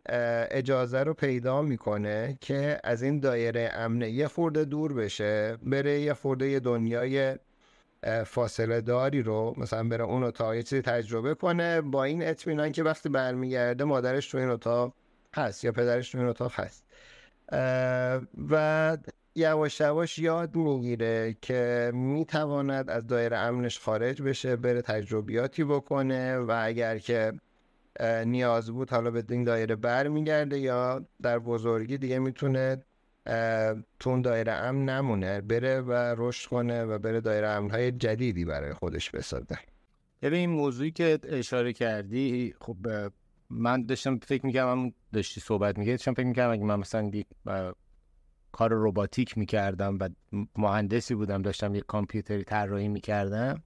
اجازه 0.51 1.03
رو 1.03 1.13
پیدا 1.13 1.61
می‌کنه 1.61 2.37
که 2.41 2.79
از 2.83 3.03
این 3.03 3.19
دایره 3.19 3.69
امنه 3.73 4.09
یه 4.09 4.27
خورده 4.27 4.65
دور 4.65 4.93
بشه 4.93 5.57
بره 5.63 5.99
یه 5.99 6.13
خورده 6.13 6.59
دنیای 6.59 7.35
فاصله 8.25 8.81
داری 8.81 9.21
رو 9.21 9.53
مثلا 9.57 9.89
بره 9.89 10.03
اون 10.03 10.23
اتاق 10.23 10.53
یه 10.53 10.63
چیزی 10.63 10.81
تجربه 10.81 11.35
کنه 11.35 11.81
با 11.81 12.03
این 12.03 12.27
اطمینان 12.27 12.71
که 12.71 12.83
وقتی 12.83 13.09
برمیگرده 13.09 13.83
مادرش 13.83 14.27
تو 14.27 14.37
این 14.37 14.49
اتاق 14.49 14.93
هست 15.35 15.63
یا 15.63 15.71
پدرش 15.71 16.11
تو 16.11 16.17
این 16.17 16.27
اتاق 16.27 16.51
هست. 16.55 16.85
و 18.49 18.97
یواش 19.35 19.79
یواش 19.79 20.19
یاد 20.19 20.55
می‌گیره 20.55 21.37
که 21.41 21.91
می‌تواند 21.93 22.89
از 22.89 23.07
دایره 23.07 23.37
امنش 23.37 23.79
خارج 23.79 24.21
بشه 24.21 24.55
بره 24.55 24.81
تجربیاتی 24.81 25.63
بکنه 25.63 26.37
و 26.37 26.61
اگر 26.63 26.97
که 26.97 27.33
نیاز 28.25 28.71
بود 28.71 28.89
حالا 28.89 29.11
به 29.11 29.23
این 29.29 29.43
دایره 29.43 29.75
برمیگرده 29.75 30.59
یا 30.59 31.05
در 31.21 31.39
بزرگی 31.39 31.97
دیگه 31.97 32.19
می‌تونه 32.19 32.83
تو 33.99 34.09
اون 34.09 34.21
دایره 34.21 34.51
امن 34.51 34.89
نمونه 34.89 35.41
بره 35.41 35.81
و 35.81 36.15
رشد 36.17 36.49
کنه 36.49 36.83
و 36.83 36.99
بره 36.99 37.21
دایره 37.21 37.47
امنهای 37.47 37.91
جدیدی 37.91 38.45
برای 38.45 38.73
خودش 38.73 39.11
بسازه. 39.11 39.57
ببین 40.21 40.39
این 40.39 40.49
موضوعی 40.49 40.91
که 40.91 41.19
اشاره 41.23 41.73
کردی 41.73 42.55
خب 42.61 42.77
من 43.49 43.85
داشتم 43.85 44.17
فکر 44.17 44.45
می‌کردم 44.45 44.93
داشتی 45.13 45.41
صحبت 45.41 45.77
می‌کردی 45.77 45.97
داشتم 45.97 46.13
فکر 46.13 46.25
می‌کردم 46.25 46.51
اگه 46.51 46.63
من 46.63 46.79
مثلا 46.79 47.11
کار 48.51 48.73
روباتیک 48.73 49.37
می‌کردم 49.37 49.97
و 49.99 50.09
مهندسی 50.55 51.15
بودم 51.15 51.41
داشتم 51.41 51.75
یک 51.75 51.85
کامپیوتری 51.85 52.43
طراحی 52.43 52.87
می‌کردم 52.87 53.63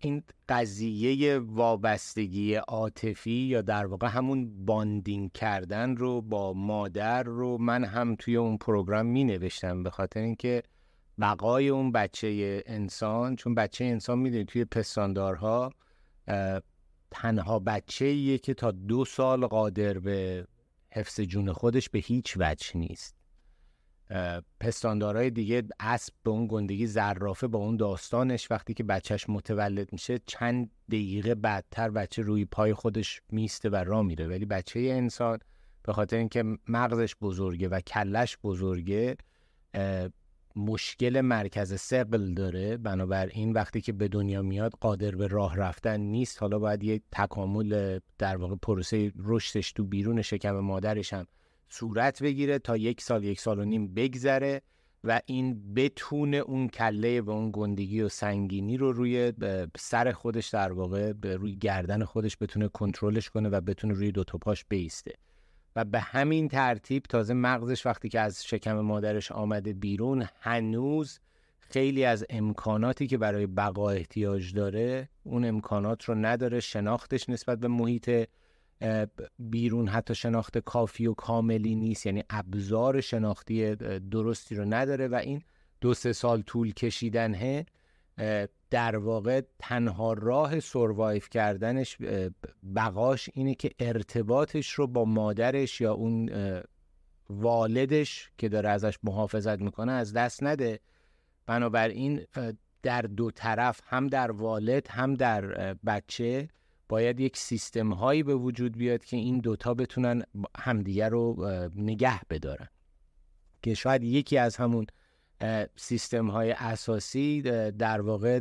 این 0.00 0.22
قضیه 0.48 1.38
وابستگی 1.38 2.54
عاطفی 2.54 3.30
یا 3.30 3.62
در 3.62 3.86
واقع 3.86 4.08
همون 4.08 4.64
bonding 4.66 5.32
کردن 5.32 5.96
رو 5.96 6.20
با 6.20 6.52
مادر 6.52 7.22
رو 7.22 7.58
من 7.58 7.84
هم 7.84 8.16
توی 8.16 8.36
اون 8.36 8.56
program 8.56 9.06
می 9.06 9.24
نوشتم 9.24 9.82
به 9.82 9.90
خاطر 9.90 10.20
اینکه 10.20 10.62
بقای 11.20 11.68
اون 11.68 11.92
بچه 11.92 12.62
انسان 12.66 13.36
چون 13.36 13.54
بچه 13.54 13.84
انسان 13.84 14.18
می‌دونید 14.18 14.48
توی 14.48 14.64
پستاندارها 14.64 15.72
تنها 17.10 17.58
بچه 17.58 18.04
ایه 18.04 18.38
که 18.38 18.54
تا 18.54 18.70
دو 18.70 19.04
سال 19.04 19.46
قادر 19.46 19.98
به 19.98 20.46
حفظ 20.92 21.20
جون 21.20 21.52
خودش 21.52 21.88
به 21.88 21.98
هیچ 21.98 22.36
وجه 22.40 22.76
نیست. 22.76 23.19
پستاندارای 24.60 25.30
دیگه 25.30 25.62
اسب 25.80 26.12
به 26.22 26.30
اون 26.30 26.46
گندگی 26.50 26.86
زرافه 26.86 27.46
با 27.46 27.58
اون 27.58 27.76
داستانش 27.76 28.50
وقتی 28.50 28.74
که 28.74 28.84
بچهش 28.84 29.28
متولد 29.28 29.92
میشه 29.92 30.20
چند 30.26 30.70
دقیقه 30.88 31.34
بعدتر 31.34 31.90
بچه 31.90 32.22
روی 32.22 32.44
پای 32.44 32.74
خودش 32.74 33.22
میسته 33.32 33.70
و 33.70 33.76
را 33.76 34.02
میره. 34.02 34.28
ولی 34.28 34.44
بچه 34.44 34.80
انسان 34.80 35.38
به 35.82 35.92
خاطر 35.92 36.16
اینکه 36.16 36.44
مغزش 36.68 37.16
بزرگه 37.20 37.68
و 37.68 37.80
کلش 37.80 38.38
بزرگه 38.44 39.16
مشکل 40.56 41.20
مرکز 41.20 41.80
سقل 41.80 42.34
داره. 42.34 42.76
بنابراین 42.76 43.52
وقتی 43.52 43.80
که 43.80 43.92
به 43.92 44.08
دنیا 44.08 44.42
میاد 44.42 44.72
قادر 44.80 45.10
به 45.10 45.26
راه 45.26 45.56
رفتن 45.56 46.00
نیست. 46.00 46.40
حالا 46.40 46.58
باید 46.58 46.84
یه 46.84 47.00
تکامل 47.12 47.98
در 48.18 48.36
واقع 48.36 48.56
پروسه 48.62 49.12
رشدش 49.16 49.72
تو 49.72 49.84
بیرون 49.84 50.22
شکم 50.22 50.58
مادرش 50.58 51.12
هم 51.12 51.26
صورت 51.70 52.22
بگیره 52.22 52.58
تا 52.58 52.76
یک 52.76 53.00
سال 53.00 53.24
یک 53.24 53.40
سال 53.40 53.58
و 53.58 53.64
نیم 53.64 53.94
بگذره 53.94 54.62
و 55.04 55.20
این 55.26 55.74
بتونه 55.74 56.36
اون 56.36 56.68
کله 56.68 57.20
و 57.20 57.30
اون 57.30 57.50
گندگی 57.52 58.02
و 58.02 58.08
سنگینی 58.08 58.76
رو 58.76 58.92
روی 58.92 59.32
سر 59.78 60.12
خودش 60.12 60.48
در 60.48 60.72
واقع 60.72 61.12
روی 61.22 61.56
گردن 61.56 62.04
خودش 62.04 62.36
بتونه 62.40 62.68
کنترلش 62.68 63.30
کنه 63.30 63.48
و 63.48 63.60
بتونه 63.60 63.94
روی 63.94 64.12
دو 64.12 64.24
تا 64.24 64.38
پاش 64.38 64.64
بیسته. 64.68 65.14
و 65.76 65.84
به 65.84 66.00
همین 66.00 66.48
ترتیب 66.48 67.02
تازه 67.02 67.34
مغزش 67.34 67.86
وقتی 67.86 68.08
که 68.08 68.20
از 68.20 68.44
شکم 68.44 68.80
مادرش 68.80 69.32
آمده 69.32 69.72
بیرون 69.72 70.26
هنوز 70.40 71.20
خیلی 71.60 72.04
از 72.04 72.26
امکاناتی 72.30 73.06
که 73.06 73.18
برای 73.18 73.46
بقا 73.46 73.90
احتیاج 73.90 74.54
داره 74.54 75.08
اون 75.24 75.44
امکانات 75.44 76.04
رو 76.04 76.14
نداره 76.14 76.60
شناختش 76.60 77.28
نسبت 77.28 77.58
به 77.58 77.68
محیط 77.68 78.10
بیرون 79.38 79.88
حتی 79.88 80.14
شناخت 80.14 80.58
کافی 80.58 81.06
و 81.06 81.14
کاملی 81.14 81.74
نیست. 81.74 82.06
یعنی 82.06 82.24
ابزار 82.30 83.00
شناختی 83.00 83.74
درستی 84.10 84.54
رو 84.54 84.64
نداره 84.64 85.08
و 85.08 85.14
این 85.14 85.42
دو 85.80 85.94
سه 85.94 86.12
سال 86.12 86.42
طول 86.42 86.72
کشیدنه 86.72 87.66
در 88.70 88.96
واقع 88.96 89.42
تنها 89.58 90.12
راه 90.12 90.60
سروایف 90.60 91.28
کردنش 91.28 91.96
بقاش 92.76 93.30
اینه 93.34 93.54
که 93.54 93.70
ارتباطش 93.78 94.70
رو 94.70 94.86
با 94.86 95.04
مادرش 95.04 95.80
یا 95.80 95.92
اون 95.92 96.30
والدش 97.30 98.30
که 98.38 98.48
داره 98.48 98.68
ازش 98.68 98.98
محافظت 99.02 99.60
می‌کنه 99.60 99.92
از 99.92 100.12
دست 100.12 100.42
نده. 100.42 100.80
بنابراین 101.46 102.20
در 102.82 103.02
دو 103.02 103.30
طرف 103.30 103.80
هم 103.84 104.06
در 104.06 104.30
والد 104.30 104.86
هم 104.90 105.14
در 105.14 105.74
بچه 105.74 106.48
باید 106.90 107.20
یک 107.20 107.36
سیستم 107.36 107.92
هایی 107.92 108.22
به 108.22 108.34
وجود 108.34 108.78
بیاد 108.78 109.04
که 109.04 109.16
این 109.16 109.38
دوتا 109.38 109.74
بتونن 109.74 110.22
همدیگه 110.56 111.08
رو 111.08 111.50
نگه 111.76 112.20
بدارن. 112.30 112.68
که 113.62 113.74
شاید 113.74 114.04
یکی 114.04 114.38
از 114.38 114.56
همون 114.56 114.86
سیستم 115.76 116.30
های 116.30 116.50
اساسی 116.52 117.42
در 117.70 118.00
واقع 118.00 118.40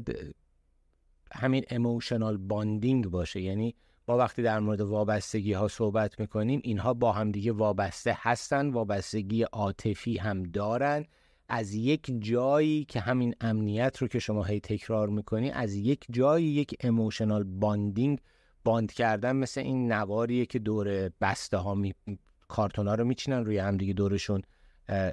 همین 1.32 1.64
emotional 1.70 2.38
bonding 2.38 3.08
باشه. 3.08 3.42
یعنی 3.42 3.76
ما 4.08 4.18
وقتی 4.18 4.42
در 4.42 4.60
مورد 4.60 4.82
وابستگی 4.82 5.54
ها 5.54 5.68
صحبت 5.68 6.20
می‌کنیم 6.20 6.62
اینها 6.64 6.94
با 6.94 7.12
همدیگه 7.12 7.52
وابسته 7.52 8.18
هستن 8.18 8.70
وابستگی 8.70 9.44
عاطفی 9.44 10.18
هم 10.18 10.44
دارن. 10.44 11.06
از 11.50 11.74
یک 11.74 12.16
جایی 12.20 12.86
که 12.86 13.00
همین 13.00 13.36
امنیت 13.42 13.98
رو 13.98 14.08
که 14.08 14.20
شما 14.20 14.44
هی 14.44 14.60
تکرار 14.60 15.10
می‌کنی 15.10 15.52
از 15.52 15.74
یک 15.74 16.06
جایی 16.10 16.46
یک 16.46 16.76
emotional 16.80 17.44
bonding 17.44 18.20
bond 18.64 18.92
کردن 18.92 19.36
مثل 19.36 19.62
این 19.62 19.92
نواریه 19.92 20.46
که 20.46 20.60
دور 20.60 21.10
بسته 21.22 21.58
ها 21.58 21.76
می... 21.76 21.94
کارتون 22.48 22.88
ها 22.88 22.96
رو 22.96 23.06
میچینن 23.06 23.46
روی 23.46 23.58
همدیگه 23.58 23.94
دورشون 23.94 24.42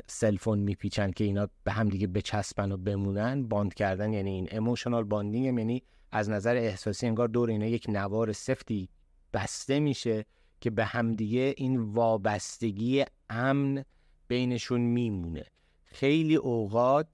سلفون 0.07 0.59
میپیچن 0.59 1.11
که 1.11 1.25
اینا 1.25 1.49
به 1.65 1.73
همدیگه 1.73 2.07
بچسبن 2.07 2.73
و 2.73 2.77
بمونن. 2.77 3.49
bond 3.49 3.75
کردن 3.75 4.13
یعنی 4.13 4.31
این 4.31 4.49
emotional 4.51 5.05
bonding 5.05 5.59
یعنی 5.59 5.83
از 6.13 6.31
نظر 6.31 6.57
احساسی 6.57 7.07
انگار 7.07 7.29
دور 7.29 7.51
اینا 7.51 7.67
یک 7.67 7.87
نوار 7.89 8.33
سفتی 8.33 8.89
بسته 9.33 9.81
میشه 9.81 10.25
که 10.61 10.71
به 10.71 10.85
همدیگه 10.85 11.55
این 11.57 11.81
وابستگی 11.81 13.05
امن 13.31 13.85
بینشون 14.29 14.81
میمونه. 14.81 15.45
خیلی 15.85 16.37
اوقات 16.37 17.09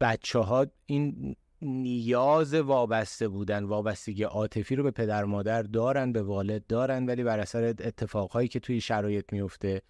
بچه 0.00 0.38
ها 0.38 0.66
این 0.86 1.36
نیاز 1.62 2.54
وابسته 2.54 3.28
بودن 3.28 3.64
وابستگی 3.64 4.22
عاطفی 4.22 4.76
رو 4.76 4.82
به 4.82 4.90
پدر 4.90 5.24
مادر 5.24 5.62
دارن 5.62 6.12
به 6.12 6.22
والد 6.22 6.66
دارن 6.66 7.06
ولی 7.06 7.24
بر 7.24 7.40
اثر 7.40 7.64
اتفاقهایی 7.64 8.48
که 8.48 8.60
توی 8.60 8.80
شرایط 8.80 9.32
میفته 9.32 9.82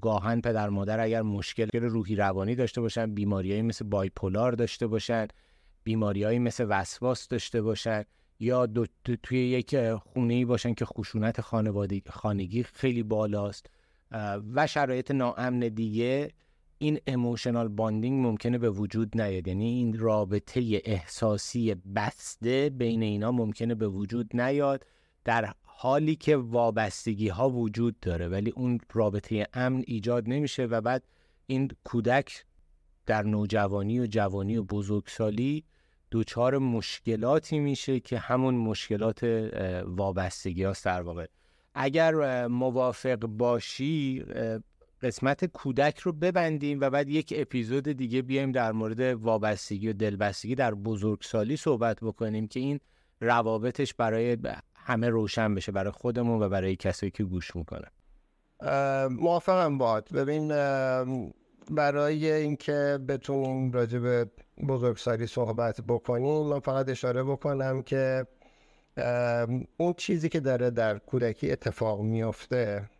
گاهن 0.00 0.40
پدر 0.40 0.68
مادر 0.68 1.00
اگر 1.00 1.22
مشکل 1.22 1.68
روحی 1.74 2.16
روانی 2.16 2.54
داشته 2.54 2.80
باشن 2.80 3.14
بیماریایی 3.14 3.62
مثل 3.62 3.84
بایپولار 3.84 4.52
داشته 4.52 4.86
باشن 4.86 5.28
بیماریایی 5.84 6.38
مثل 6.38 6.66
وسواس 6.68 7.28
داشته 7.28 7.62
باشن 7.62 8.04
یا 8.40 8.66
دو 8.66 8.86
توی 9.22 9.38
یک 9.38 9.92
خونه 9.92 10.34
ای 10.34 10.44
باشن 10.44 10.74
که 10.74 10.84
خشونت 10.84 11.40
خانگی 12.10 12.62
خیلی 12.62 13.02
بالاست 13.02 13.66
و 14.54 14.66
شرایط 14.66 15.10
ناامن 15.10 15.58
دیگه 15.58 16.30
این 16.78 17.00
اموشنال 17.06 17.68
باندینگ 17.68 18.26
ممکنه 18.26 18.58
به 18.58 18.70
وجود 18.70 19.20
نیاد. 19.20 19.48
یعنی 19.48 19.66
این 19.66 19.98
رابطه 19.98 20.82
احساسی 20.84 21.74
بسته 21.74 22.70
بین 22.70 23.02
اینا 23.02 23.32
ممکنه 23.32 23.74
به 23.74 23.88
وجود 23.88 24.40
نیاد 24.40 24.86
در 25.24 25.52
حالی 25.62 26.16
که 26.16 26.36
وابستگی 26.36 27.28
ها 27.28 27.50
وجود 27.50 28.00
داره 28.00 28.28
ولی 28.28 28.50
اون 28.50 28.80
رابطه 28.92 29.46
امن 29.54 29.84
ایجاد 29.86 30.28
نمیشه 30.28 30.64
و 30.64 30.80
بعد 30.80 31.04
این 31.46 31.70
کودک 31.84 32.44
در 33.06 33.22
نوجوانی 33.22 34.00
و 34.00 34.06
جوانی 34.06 34.56
و 34.56 34.62
بزرگسالی 34.62 35.64
دوچار 36.10 36.58
مشکلاتی 36.58 37.58
میشه 37.58 38.00
که 38.00 38.18
همون 38.18 38.54
مشکلات 38.54 39.24
وابستگی 39.86 40.64
هاست 40.64 40.84
در 40.84 41.02
واقع. 41.02 41.26
اگر 41.74 42.46
موافق 42.46 43.18
باشی 43.18 44.24
قسمت 45.04 45.44
کودک 45.44 45.98
رو 45.98 46.12
ببندیم 46.12 46.80
و 46.80 46.90
بعد 46.90 47.08
یک 47.08 47.34
اپیزود 47.36 47.88
دیگه 47.88 48.22
بیایم 48.22 48.52
در 48.52 48.72
مورد 48.72 49.00
وابستگی 49.00 49.88
و 49.88 49.92
دلبستگی 49.92 50.54
در 50.54 50.74
بزرگسالی 50.74 51.56
صحبت 51.56 51.98
بکنیم 52.02 52.46
که 52.48 52.60
این 52.60 52.80
روابطش 53.20 53.94
برای 53.94 54.36
همه 54.74 55.08
روشن 55.08 55.54
بشه 55.54 55.72
برای 55.72 55.92
خودمون 55.92 56.42
و 56.42 56.48
برای 56.48 56.76
کسایی 56.76 57.10
که 57.10 57.24
گوش 57.24 57.56
می‌کنن. 57.56 57.90
موافقم 59.10 59.78
باد. 59.78 60.08
ببین 60.12 60.48
برای 61.70 62.32
اینکه 62.32 62.98
بتونیم 63.08 63.72
راجع 63.72 63.98
به 63.98 64.30
بزرگسالی 64.68 65.26
صحبت 65.26 65.80
بکنیم 65.80 66.46
من 66.46 66.60
فقط 66.60 66.88
اشاره 66.88 67.22
بکنم 67.24 67.82
که 67.82 68.26
اون 69.76 69.94
چیزی 69.96 70.28
که 70.28 70.40
داره 70.40 70.70
در 70.70 70.98
کودکی 70.98 71.50
اتفاق 71.50 72.00
میفته 72.00 72.90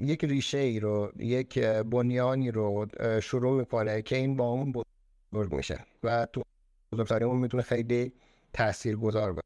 یک 0.00 0.24
ریشه 0.24 0.58
ای 0.58 0.80
رو 0.80 1.12
یک 1.18 1.58
بنیانی 1.58 2.50
رو 2.50 2.86
شروع 3.22 3.58
می‌کنه 3.58 4.02
که 4.02 4.16
این 4.16 4.36
با 4.36 4.48
اون 4.48 4.72
بزرگ 5.32 5.54
میشه 5.54 5.78
و 6.02 6.26
تو 6.26 6.42
بزرگسالی 6.92 7.24
اون 7.24 7.38
می‌تونه 7.38 7.62
خیلی 7.62 8.12
تأثیر 8.52 8.96
گذار 8.96 9.36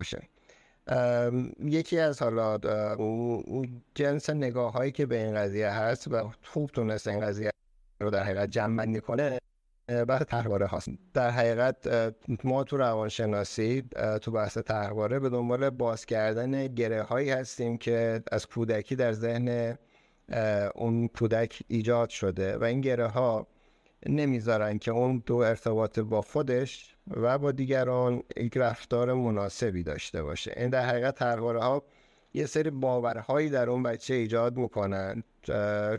باشه 0.00 0.28
یکی 1.60 1.98
از 1.98 2.22
حالا 2.22 2.58
جنس 3.94 4.30
نگاه 4.30 4.72
هایی 4.72 4.92
که 4.92 5.06
به 5.06 5.24
این 5.24 5.34
قضیه 5.34 5.70
هست 5.70 6.08
و 6.08 6.30
خوب 6.42 6.70
تونست 6.70 7.08
این 7.08 7.20
قضیه 7.20 7.50
رو 8.00 8.10
در 8.10 8.22
حقیقت 8.22 8.50
جمع 8.50 8.76
بندی 8.76 9.00
کنه 9.00 9.38
بحث 10.08 10.22
تحواره 10.22 10.66
هاست. 10.66 10.88
در 11.14 11.30
حقیقت 11.30 12.12
ما 12.44 12.64
تو 12.64 12.76
روانشناسی 12.76 13.84
تو 14.22 14.30
بحث 14.30 14.58
تحواره 14.58 15.18
به 15.18 15.28
دنبال 15.28 15.70
باز 15.70 16.06
کردن 16.06 16.66
گره 16.66 17.02
هایی 17.02 17.30
هستیم 17.30 17.78
که 17.78 18.22
از 18.32 18.46
کودکی 18.46 18.96
در 18.96 19.12
ذهن 19.12 19.78
اون 20.74 21.08
کودک 21.08 21.62
ایجاد 21.68 22.08
شده 22.08 22.56
و 22.56 22.64
این 22.64 22.80
گره 22.80 23.06
ها 23.06 23.46
نمی‌ذارن 24.06 24.78
که 24.78 24.90
اون 24.90 25.22
دو 25.26 25.36
ارتباط 25.36 25.98
با 25.98 26.22
خودش 26.22 26.96
و 27.10 27.38
با 27.38 27.52
دیگران 27.52 28.22
یک 28.36 28.56
رفتار 28.56 29.14
مناسبی 29.14 29.82
داشته 29.82 30.22
باشه. 30.22 30.52
این 30.56 30.68
در 30.68 30.86
حقیقت 30.86 31.14
تحواره 31.14 31.60
ها 31.60 31.82
یه 32.34 32.46
سری 32.46 32.70
باورهایی 32.70 33.50
در 33.50 33.70
اون 33.70 33.82
بچه 33.82 34.14
ایجاد 34.14 34.56
می‌کنن 34.56 35.22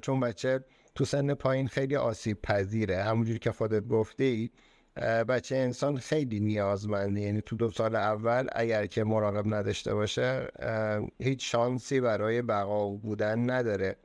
چون 0.01 0.19
بچه 0.19 0.63
تو 0.95 1.05
سن 1.05 1.33
پایین 1.33 1.67
خیلی 1.67 1.95
آسیب 1.95 2.41
پذیره. 2.41 3.03
همونجوری 3.03 3.39
که 3.39 3.51
خودت 3.51 3.87
گفتی 3.87 4.51
بچه 5.27 5.55
انسان 5.55 5.97
خیلی 5.97 6.39
نیازمنده. 6.39 7.21
یعنی 7.21 7.41
تو 7.41 7.55
دو 7.55 7.71
سال 7.71 7.95
اول 7.95 8.47
اگر 8.51 8.85
که 8.85 9.03
مراقب 9.03 9.53
نداشته 9.53 9.93
باشه 9.93 10.47
هیچ 11.19 11.51
شانسی 11.51 12.01
برای 12.01 12.41
بقا 12.41 12.89
بودن 12.89 13.49
نداره. 13.49 13.95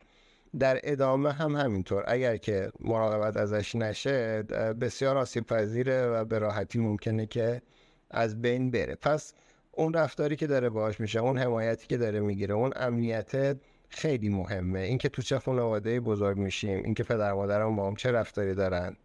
در 0.59 0.81
ادامه 0.85 1.33
هم 1.33 1.57
همینطور. 1.57 2.05
اگر 2.07 2.37
که 2.37 2.73
مراقبت 2.81 3.37
ازش 3.37 3.75
نشه 3.75 4.43
بسیار 4.81 5.17
آسیب 5.17 5.47
پذیره 5.47 6.07
و 6.07 6.25
به 6.25 6.39
راحتی 6.39 6.79
ممکنه 6.79 7.27
که 7.27 7.63
از 8.11 8.43
بین 8.43 8.71
بره. 8.71 8.95
پس 8.95 9.35
اون 9.73 9.93
رفتاری 9.93 10.37
که 10.37 10.47
داره 10.47 10.69
باش 10.69 11.01
میشه 11.01 11.19
اون 11.19 11.39
حمایتی 11.39 11.87
که 11.87 11.97
داره 11.97 12.21
می‌گیره 12.21 12.55
اون 12.55 12.73
امنیت 12.77 13.57
خیلی 13.97 14.29
مهمه. 14.29 14.81
اینکه 14.81 15.09
تو 15.09 15.23
چه 15.23 15.39
خانواده 15.39 16.01
بزرگ 16.01 16.37
میشیم 16.37 16.83
اینکه 16.85 17.03
پدر 17.03 17.33
مادرم 17.33 17.77
با 17.77 17.87
هم 17.87 17.97
چه 17.97 18.13
رفتاری 18.13 18.55
دارن. 18.55 18.97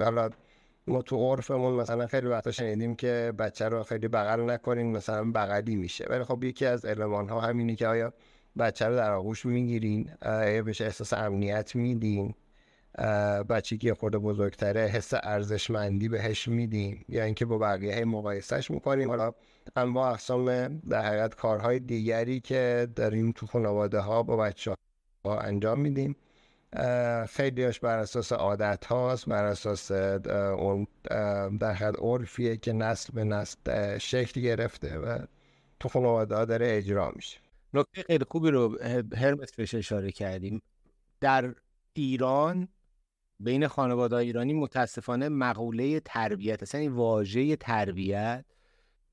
حالا 0.00 0.30
ما 0.86 1.02
تو 1.02 1.16
عرفمون 1.32 1.74
مثلا 1.74 2.06
خیلی 2.06 2.26
وقتا 2.26 2.50
شنیدیم 2.50 2.94
که 2.94 3.32
بچه 3.38 3.68
رو 3.68 3.82
خیلی 3.82 4.08
بغل 4.08 4.50
نکنیم 4.50 4.86
مثلا 4.86 5.32
بغلی 5.32 5.76
میشه. 5.76 6.06
ولی 6.10 6.24
خب 6.24 6.44
یکی 6.44 6.66
از 6.66 6.84
علمان 6.84 7.28
ها 7.28 7.40
همینی 7.40 7.76
که 7.76 7.86
آیا 7.86 8.12
بچه 8.58 8.86
رو 8.86 8.96
در 8.96 9.12
آغوش 9.12 9.46
می‌گیرین؟ 9.46 10.10
یا 10.24 10.62
بهش 10.62 10.80
احساس 10.80 11.12
امنیت 11.12 11.76
میدین؟ 11.76 12.34
بچه 13.48 13.76
که 13.76 13.94
خود 13.94 14.16
بزرگتره 14.16 14.80
حس 14.80 15.14
ارزشمندی 15.14 16.08
بهش 16.08 16.48
میدیم 16.48 17.04
یا 17.08 17.24
اینکه 17.24 17.44
با 17.44 17.58
بقیه 17.58 18.04
مقایسهش 18.04 18.70
می‌کنیم؟ 18.70 19.08
حالا 19.08 19.32
انواع 19.76 20.10
اقسام 20.10 20.78
در 20.78 21.04
حقیقت 21.04 21.34
کارهای 21.34 21.80
دیگری 21.80 22.40
که 22.40 22.88
داریم 22.96 23.32
تو 23.32 23.46
خانواده 23.46 24.00
ها 24.00 24.22
با 24.22 24.36
بچه 24.36 24.74
ها 25.24 25.38
انجام 25.38 25.80
میدیم 25.80 26.16
خیلیش 27.28 27.80
بر 27.80 27.98
اساس 27.98 28.32
عادت 28.32 28.86
هاست 28.86 29.28
بر 29.28 29.44
اساس 29.44 29.92
در 29.92 31.72
حد 31.72 31.96
عرفیه 31.98 32.56
که 32.56 32.72
نسل 32.72 33.12
به 33.12 33.24
نسل 33.24 33.98
شکل 33.98 34.40
گرفته 34.40 34.98
و 34.98 35.18
تو 35.80 35.88
خانواده 35.88 36.34
ها 36.36 36.44
داره 36.44 36.66
اجرا 36.70 37.12
میشه. 37.16 37.38
نکته 37.74 38.02
خیلی 38.02 38.24
خوبی 38.30 38.50
رو 38.50 38.78
هرمس 39.16 39.52
بهش 39.56 39.74
اشاره 39.74 40.10
کردیم. 40.10 40.62
در 41.20 41.54
ایران 41.92 42.68
بین 43.40 43.68
خانواده 43.68 44.16
ایرانی 44.16 44.52
متاسفانه 44.52 45.28
مقوله 45.28 46.00
تربیت 46.00 46.62
اصلا 46.62 46.80
این 46.80 46.92
واژه 46.92 47.56
تربیت 47.56 48.44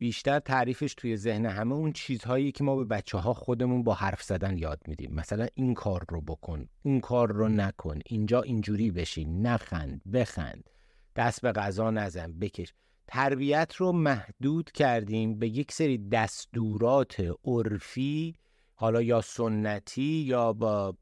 بیشتر 0.04 0.40
تعریفش 0.40 0.94
توی 0.94 1.18
ذهن 1.18 1.46
همه 1.46 1.76
اون 1.76 1.94
چیزهایی 1.94 2.52
که 2.52 2.64
ما 2.64 2.76
به 2.76 2.86
بچه 2.86 3.18
ها 3.18 3.34
خودمون 3.34 3.84
با 3.84 3.94
حرف 3.94 4.24
زدن 4.24 4.58
یاد 4.58 4.82
میدیم. 4.88 5.14
مثلا 5.14 5.48
این 5.56 5.74
کار 5.74 6.06
رو 6.10 6.22
بکن 6.22 6.68
اون 6.84 7.00
کار 7.00 7.32
رو 7.32 7.50
نکن. 7.50 8.00
اینجا 8.06 8.42
اینجوری 8.42 8.92
بشین. 8.92 9.48
نخند 9.48 10.02
بخند. 10.14 10.70
دست 11.16 11.42
به 11.42 11.52
غذا 11.52 11.92
نزن 11.92 12.34
بکش. 12.40 12.74
تربیت 13.08 13.76
رو 13.76 13.92
محدود 13.92 14.72
کردیم 14.72 15.40
به 15.40 15.48
یک 15.48 15.72
سری 15.72 16.10
دستورات 16.10 17.24
عرفی 17.46 18.36
حالا 18.76 19.02
یا 19.02 19.22
سنتی 19.22 20.24
یا 20.28 20.54
با 20.54 20.98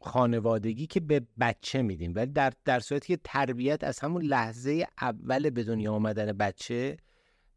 خانوادگی 0.00 0.86
که 0.86 1.00
به 1.00 1.26
بچه 1.40 1.82
میدیم. 1.82 2.12
ولی 2.14 2.32
در, 2.32 2.52
در 2.64 2.80
صورتی 2.80 3.16
که 3.16 3.20
تربیت 3.24 3.84
از 3.84 3.98
همون 3.98 4.22
لحظه 4.22 4.86
اول 5.00 5.50
به 5.50 5.64
دنیا 5.64 5.92
آمدن 5.92 6.32
بچه 6.32 6.96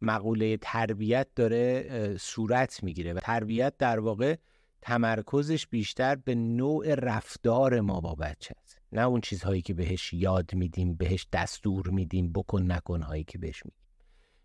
مقوله 0.01 0.57
تربیت 0.57 1.27
داره 1.35 2.17
صورت 2.17 2.83
می‌گیره 2.83 3.13
و 3.13 3.19
تربیت 3.19 3.77
در 3.77 3.99
واقع 3.99 4.35
تمرکزش 4.81 5.67
بیشتر 5.67 6.15
به 6.15 6.35
نوع 6.35 6.95
رفتار 6.95 7.81
ما 7.81 7.99
با 7.99 8.15
بچه 8.15 8.55
است. 8.63 8.81
نه 8.91 9.01
اون 9.01 9.21
چیزهایی 9.21 9.61
که 9.61 9.73
بهش 9.73 10.13
یاد 10.13 10.53
میدیم 10.53 10.93
بهش 10.93 11.27
دستور 11.33 11.89
میدیم 11.89 12.31
بکن 12.31 12.71
نکن 12.71 13.01
هایی 13.01 13.23
که 13.23 13.37
بهش 13.37 13.65
میدیم 13.65 13.81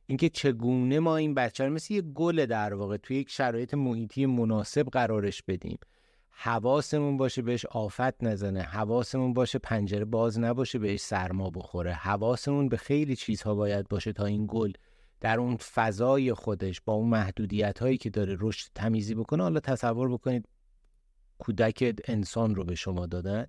اینکه 0.07 0.29
چگونه 0.29 1.01
ما 1.01 1.17
این 1.17 1.35
بچه 1.35 1.65
رو 1.65 1.73
مثل 1.73 1.95
یه 1.95 2.03
گل 2.03 2.47
در 2.47 2.75
واقع 2.75 2.97
توی 2.97 3.17
یک 3.17 3.31
شرایط 3.31 3.75
محیطی 3.75 4.27
مناسب 4.27 4.89
قرارش 4.89 5.43
بدیم. 5.43 5.79
حواسمون 6.31 7.17
باشه 7.17 7.43
بهش 7.43 7.67
آفت 7.67 8.25
نزنه 8.25 8.63
حواسمون 8.63 9.35
باشه 9.35 9.59
پنجره 9.59 10.05
باز 10.05 10.39
نباشه 10.39 10.79
بهش 10.79 11.01
سرما 11.01 11.51
بخوره 11.51 11.93
حواسمون 11.93 12.69
به 12.69 12.77
خیلی 12.77 13.17
چیزها 13.17 13.55
باید 13.55 13.89
باشه 13.89 14.13
تا 14.13 14.25
این 14.25 14.47
گل 14.49 14.73
در 15.21 15.41
اون 15.41 15.57
فضای 15.57 16.35
خودش 16.35 16.81
با 16.81 16.93
اون 16.93 17.09
محدودیت 17.09 17.79
هایی 17.79 17.97
که 17.97 18.11
داره 18.11 18.37
رشد 18.41 18.71
تمیزی 18.75 19.15
بکنه 19.15 19.43
حالا 19.43 19.61
تصور 19.61 20.09
بکنید 20.09 20.49
کودک 21.39 21.95
انسان 22.05 22.55
رو 22.55 22.65
به 22.65 22.75
شما 22.75 23.07
دادن 23.07 23.47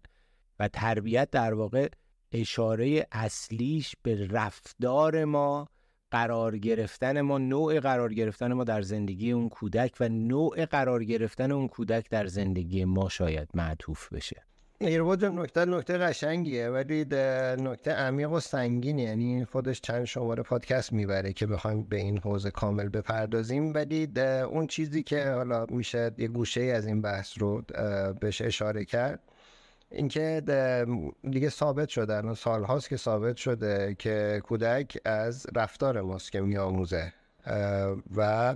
و 0.60 0.68
تربیت 0.68 1.30
در 1.30 1.54
واقع 1.54 1.90
اشاره 2.32 3.08
اصلیش 3.12 3.96
به 4.04 4.28
رفتار 4.28 5.26
ما 5.26 5.68
قرار 6.12 6.58
گرفتن 6.58 7.22
ما 7.22 7.38
نوع 7.38 7.80
قرار 7.80 8.14
گرفتن 8.14 8.54
ما 8.54 8.64
در 8.64 8.82
زندگی 8.82 9.32
اون 9.32 9.50
کودک 9.50 9.96
و 10.00 10.10
نوع 10.10 10.66
قرار 10.66 11.04
گرفتن 11.04 11.52
اون 11.52 11.68
کودک 11.68 12.10
در 12.10 12.28
زندگی 12.28 12.86
ما 12.86 13.10
شاید 13.10 13.50
معطوف 13.54 14.14
بشه. 14.14 14.44
ایربود 14.80 15.26
نکته 15.26 15.66
نکته 15.66 15.98
قشنگیه 15.98 16.70
ولی 16.70 17.06
نکته 17.60 17.92
عمیق 17.92 18.32
و 18.32 18.40
سنگینی 18.40 19.02
یعنی 19.02 19.46
خودش 19.46 19.82
چند 19.82 20.06
شماره 20.06 20.44
پادکست 20.44 20.94
می‌بره 20.94 21.34
که 21.34 21.48
بخوایم 21.48 21.84
به 21.84 21.98
این 21.98 22.18
حوزه 22.18 22.52
کامل 22.52 22.90
بپردازیم. 22.90 23.74
ولی 23.74 24.12
اون 24.50 24.68
چیزی 24.68 25.04
که 25.04 25.30
حالا 25.32 25.66
میشه 25.70 26.12
یه 26.18 26.28
گوشه 26.28 26.62
از 26.62 26.88
این 26.88 27.02
بحث 27.02 27.34
رو 27.38 27.62
بهش 28.20 28.42
اشاره 28.42 28.86
کرد 28.86 29.20
اینکه 29.92 30.42
دیگه 31.30 31.50
ثابت 31.50 31.90
شده 31.90 32.16
الان 32.18 32.34
سالهاست 32.34 32.90
که 32.90 32.98
ثابت 32.98 33.38
شده 33.38 33.96
که 34.00 34.42
کودک 34.44 34.98
از 35.06 35.48
رفتار 35.56 36.02
ماست 36.02 36.32
که 36.32 36.42
میآموزه. 36.42 37.14
و 38.16 38.56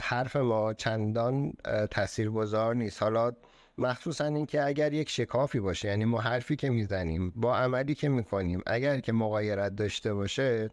حرف 0.00 0.36
ما 0.36 0.74
چندان 0.74 1.52
تاثیرگذار 1.90 2.74
نیست. 2.74 3.02
حالا 3.02 3.32
مخصوصا 3.78 4.24
اینکه 4.24 4.64
اگر 4.64 4.92
یک 4.92 5.08
شکافی 5.08 5.60
باشه 5.60 5.88
یعنی 5.88 6.04
ما 6.04 6.20
حرفی 6.20 6.56
که 6.56 6.70
می‌زنیم 6.70 7.32
با 7.36 7.56
عملی 7.56 7.94
که 7.94 8.08
می‌کنیم 8.08 8.62
اگر 8.66 9.00
که 9.00 9.12
مقایرت 9.12 9.76
داشته 9.76 10.14
باشه 10.14 10.70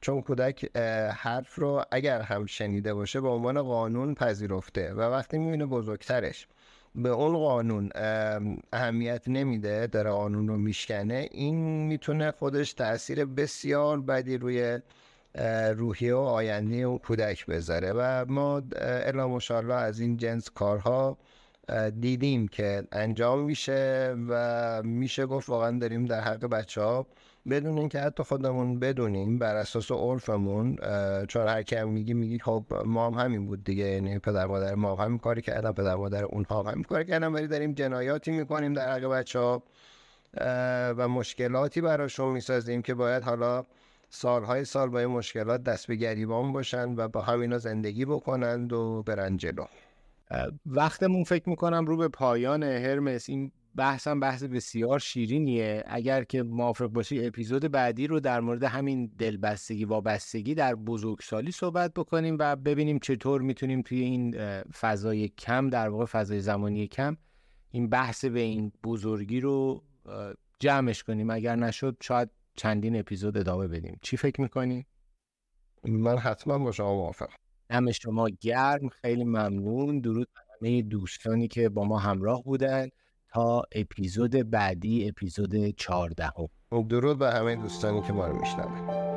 چون 0.00 0.22
کودک 0.22 0.76
حرف 1.16 1.54
رو 1.54 1.84
اگر 1.90 2.20
هم 2.20 2.46
شنیده 2.46 2.94
باشه 2.94 3.20
به 3.20 3.28
عنوان 3.28 3.62
قانون 3.62 4.14
پذیرفته 4.14 4.94
و 4.94 5.00
وقتی 5.00 5.38
می‌بینه 5.38 5.66
بزرگترش 5.66 6.46
به 6.94 7.08
اون 7.08 7.36
قانون 7.36 7.90
اهمیت 8.72 9.28
نمیده 9.28 9.86
داره 9.86 10.10
قانون 10.10 10.48
رو 10.48 10.56
میشکنه 10.56 11.28
این 11.30 11.86
می‌تونه 11.86 12.30
خودش 12.30 12.72
تاثیر 12.72 13.24
بسیار 13.24 14.00
بدی 14.00 14.36
روی 14.36 14.78
روحیه 15.76 16.14
و 16.14 16.18
آینده 16.18 16.76
اون 16.76 16.98
کودک 16.98 17.46
بذاره. 17.46 17.92
و 17.92 18.24
ما 18.28 18.62
الا 18.80 19.28
مشالله 19.28 19.74
از 19.74 20.00
این 20.00 20.16
جنس 20.16 20.50
کارها 20.50 21.18
دیدیم 22.00 22.48
که 22.48 22.82
انجام 22.92 23.40
میشه 23.44 24.14
و 24.28 24.82
میشه 24.82 25.26
گفت 25.26 25.48
واقعا 25.48 25.78
داریم 25.78 26.04
در 26.04 26.20
حق 26.20 26.46
بچه 26.46 26.80
ها 26.80 27.06
بدون 27.50 27.78
اینکه 27.78 28.00
حتی 28.00 28.22
خودمون 28.22 28.78
بدونیم 28.78 29.38
بر 29.38 29.56
اساس 29.56 29.90
عرفمون 29.90 30.76
چون 31.26 31.48
هر 31.48 31.62
کی 31.62 31.82
میگی 31.82 32.14
میگی 32.14 32.38
خب 32.38 32.64
ما 32.84 33.06
هم 33.06 33.14
همین 33.14 33.46
بود 33.46 33.64
دیگه. 33.64 33.84
یعنی 33.84 34.18
پدر 34.18 34.46
مادر 34.46 34.74
ما 34.74 34.96
هم 34.96 35.04
همین 35.04 35.18
کاری 35.18 35.42
کردن 35.42 35.72
پدر 35.72 35.94
مادر 35.94 36.24
اونها 36.24 36.62
هم 36.62 36.70
همین 36.70 36.84
کاری 36.84 37.04
کردن 37.04 37.32
ولی 37.32 37.46
داریم 37.46 37.72
جنایاتی 37.72 38.30
می‌کنیم 38.30 38.72
در 38.72 38.92
حق 38.92 39.04
بچه 39.04 39.38
ها 39.38 39.62
و 40.96 41.08
مشکلاتی 41.08 41.80
براشون 41.80 42.32
می‌سازیم 42.32 42.82
که 42.82 42.94
باید 42.94 43.22
حالا 43.22 43.64
سالهای 44.10 44.64
سال 44.64 44.88
با 44.88 44.98
این 44.98 45.08
مشکلات 45.08 45.62
دست 45.62 45.86
به 45.86 45.94
گریبان 45.96 46.52
باشن 46.52 46.94
و 46.96 47.08
با 47.08 47.20
همینا 47.20 47.58
زندگی 47.58 48.04
بکنند 48.04 48.72
و 48.72 49.02
برن 49.02 49.36
جلو. 49.36 49.64
وقتمون 50.66 51.24
فکر 51.24 51.48
می‌کنم 51.48 51.86
رو 51.86 51.96
به 51.96 52.08
پایان 52.08 52.62
هرمس 52.62 53.28
این 53.28 53.52
بحثم 53.74 54.20
بحث 54.20 54.42
بسیار 54.42 54.98
شیرینیه. 54.98 55.84
اگر 55.86 56.24
که 56.24 56.42
موافق 56.42 56.86
باشی 56.86 57.26
اپیزود 57.26 57.62
بعدی 57.72 58.06
رو 58.06 58.20
در 58.20 58.40
مورد 58.40 58.64
همین 58.64 59.06
دلبستگی 59.18 59.84
وابستگی 59.84 60.54
در 60.54 60.74
بزرگسالی 60.74 61.52
صحبت 61.52 61.94
بکنیم 61.94 62.36
و 62.40 62.56
ببینیم 62.56 62.98
چطور 62.98 63.42
می‌تونیم 63.42 63.82
توی 63.82 64.00
این 64.00 64.36
فضای 64.62 65.28
کم 65.28 65.70
در 65.70 65.88
واقع 65.88 66.04
فضای 66.04 66.40
زمانی 66.40 66.86
کم 66.86 67.16
این 67.70 67.88
بحث 67.88 68.24
به 68.24 68.40
این 68.40 68.72
بزرگی 68.84 69.40
رو 69.40 69.82
جمعش 70.58 71.02
کنیم. 71.02 71.30
اگر 71.30 71.56
نشد 71.56 71.96
شاید 72.00 72.30
چندین 72.56 72.96
اپیزود 72.96 73.38
ادامه 73.38 73.68
بدیم. 73.68 73.98
چی 74.02 74.16
فکر 74.16 74.40
می‌کنی؟ 74.40 74.86
من 75.84 76.18
حتما 76.18 76.58
با 76.58 76.72
شما 76.72 76.94
موافقم. 76.94 77.34
دم 77.68 77.92
شما 77.92 78.28
گرم 78.40 78.88
خیلی 78.88 79.24
ممنون. 79.24 80.00
درود 80.00 80.28
همه 80.62 80.82
دوستانی 80.82 81.48
که 81.48 81.68
با 81.68 81.84
ما 81.84 81.98
همراه 81.98 82.42
بودن 82.42 82.88
تا 83.28 83.62
اپیزود 83.72 84.50
بعدی 84.50 85.08
اپیزود 85.08 85.70
14 85.70 86.32
درود 86.88 87.18
به 87.18 87.30
همه 87.30 87.56
دوستانی 87.56 88.02
که 88.02 88.12
ما 88.12 88.26
رو 88.26 88.40
میشنوند 88.40 89.15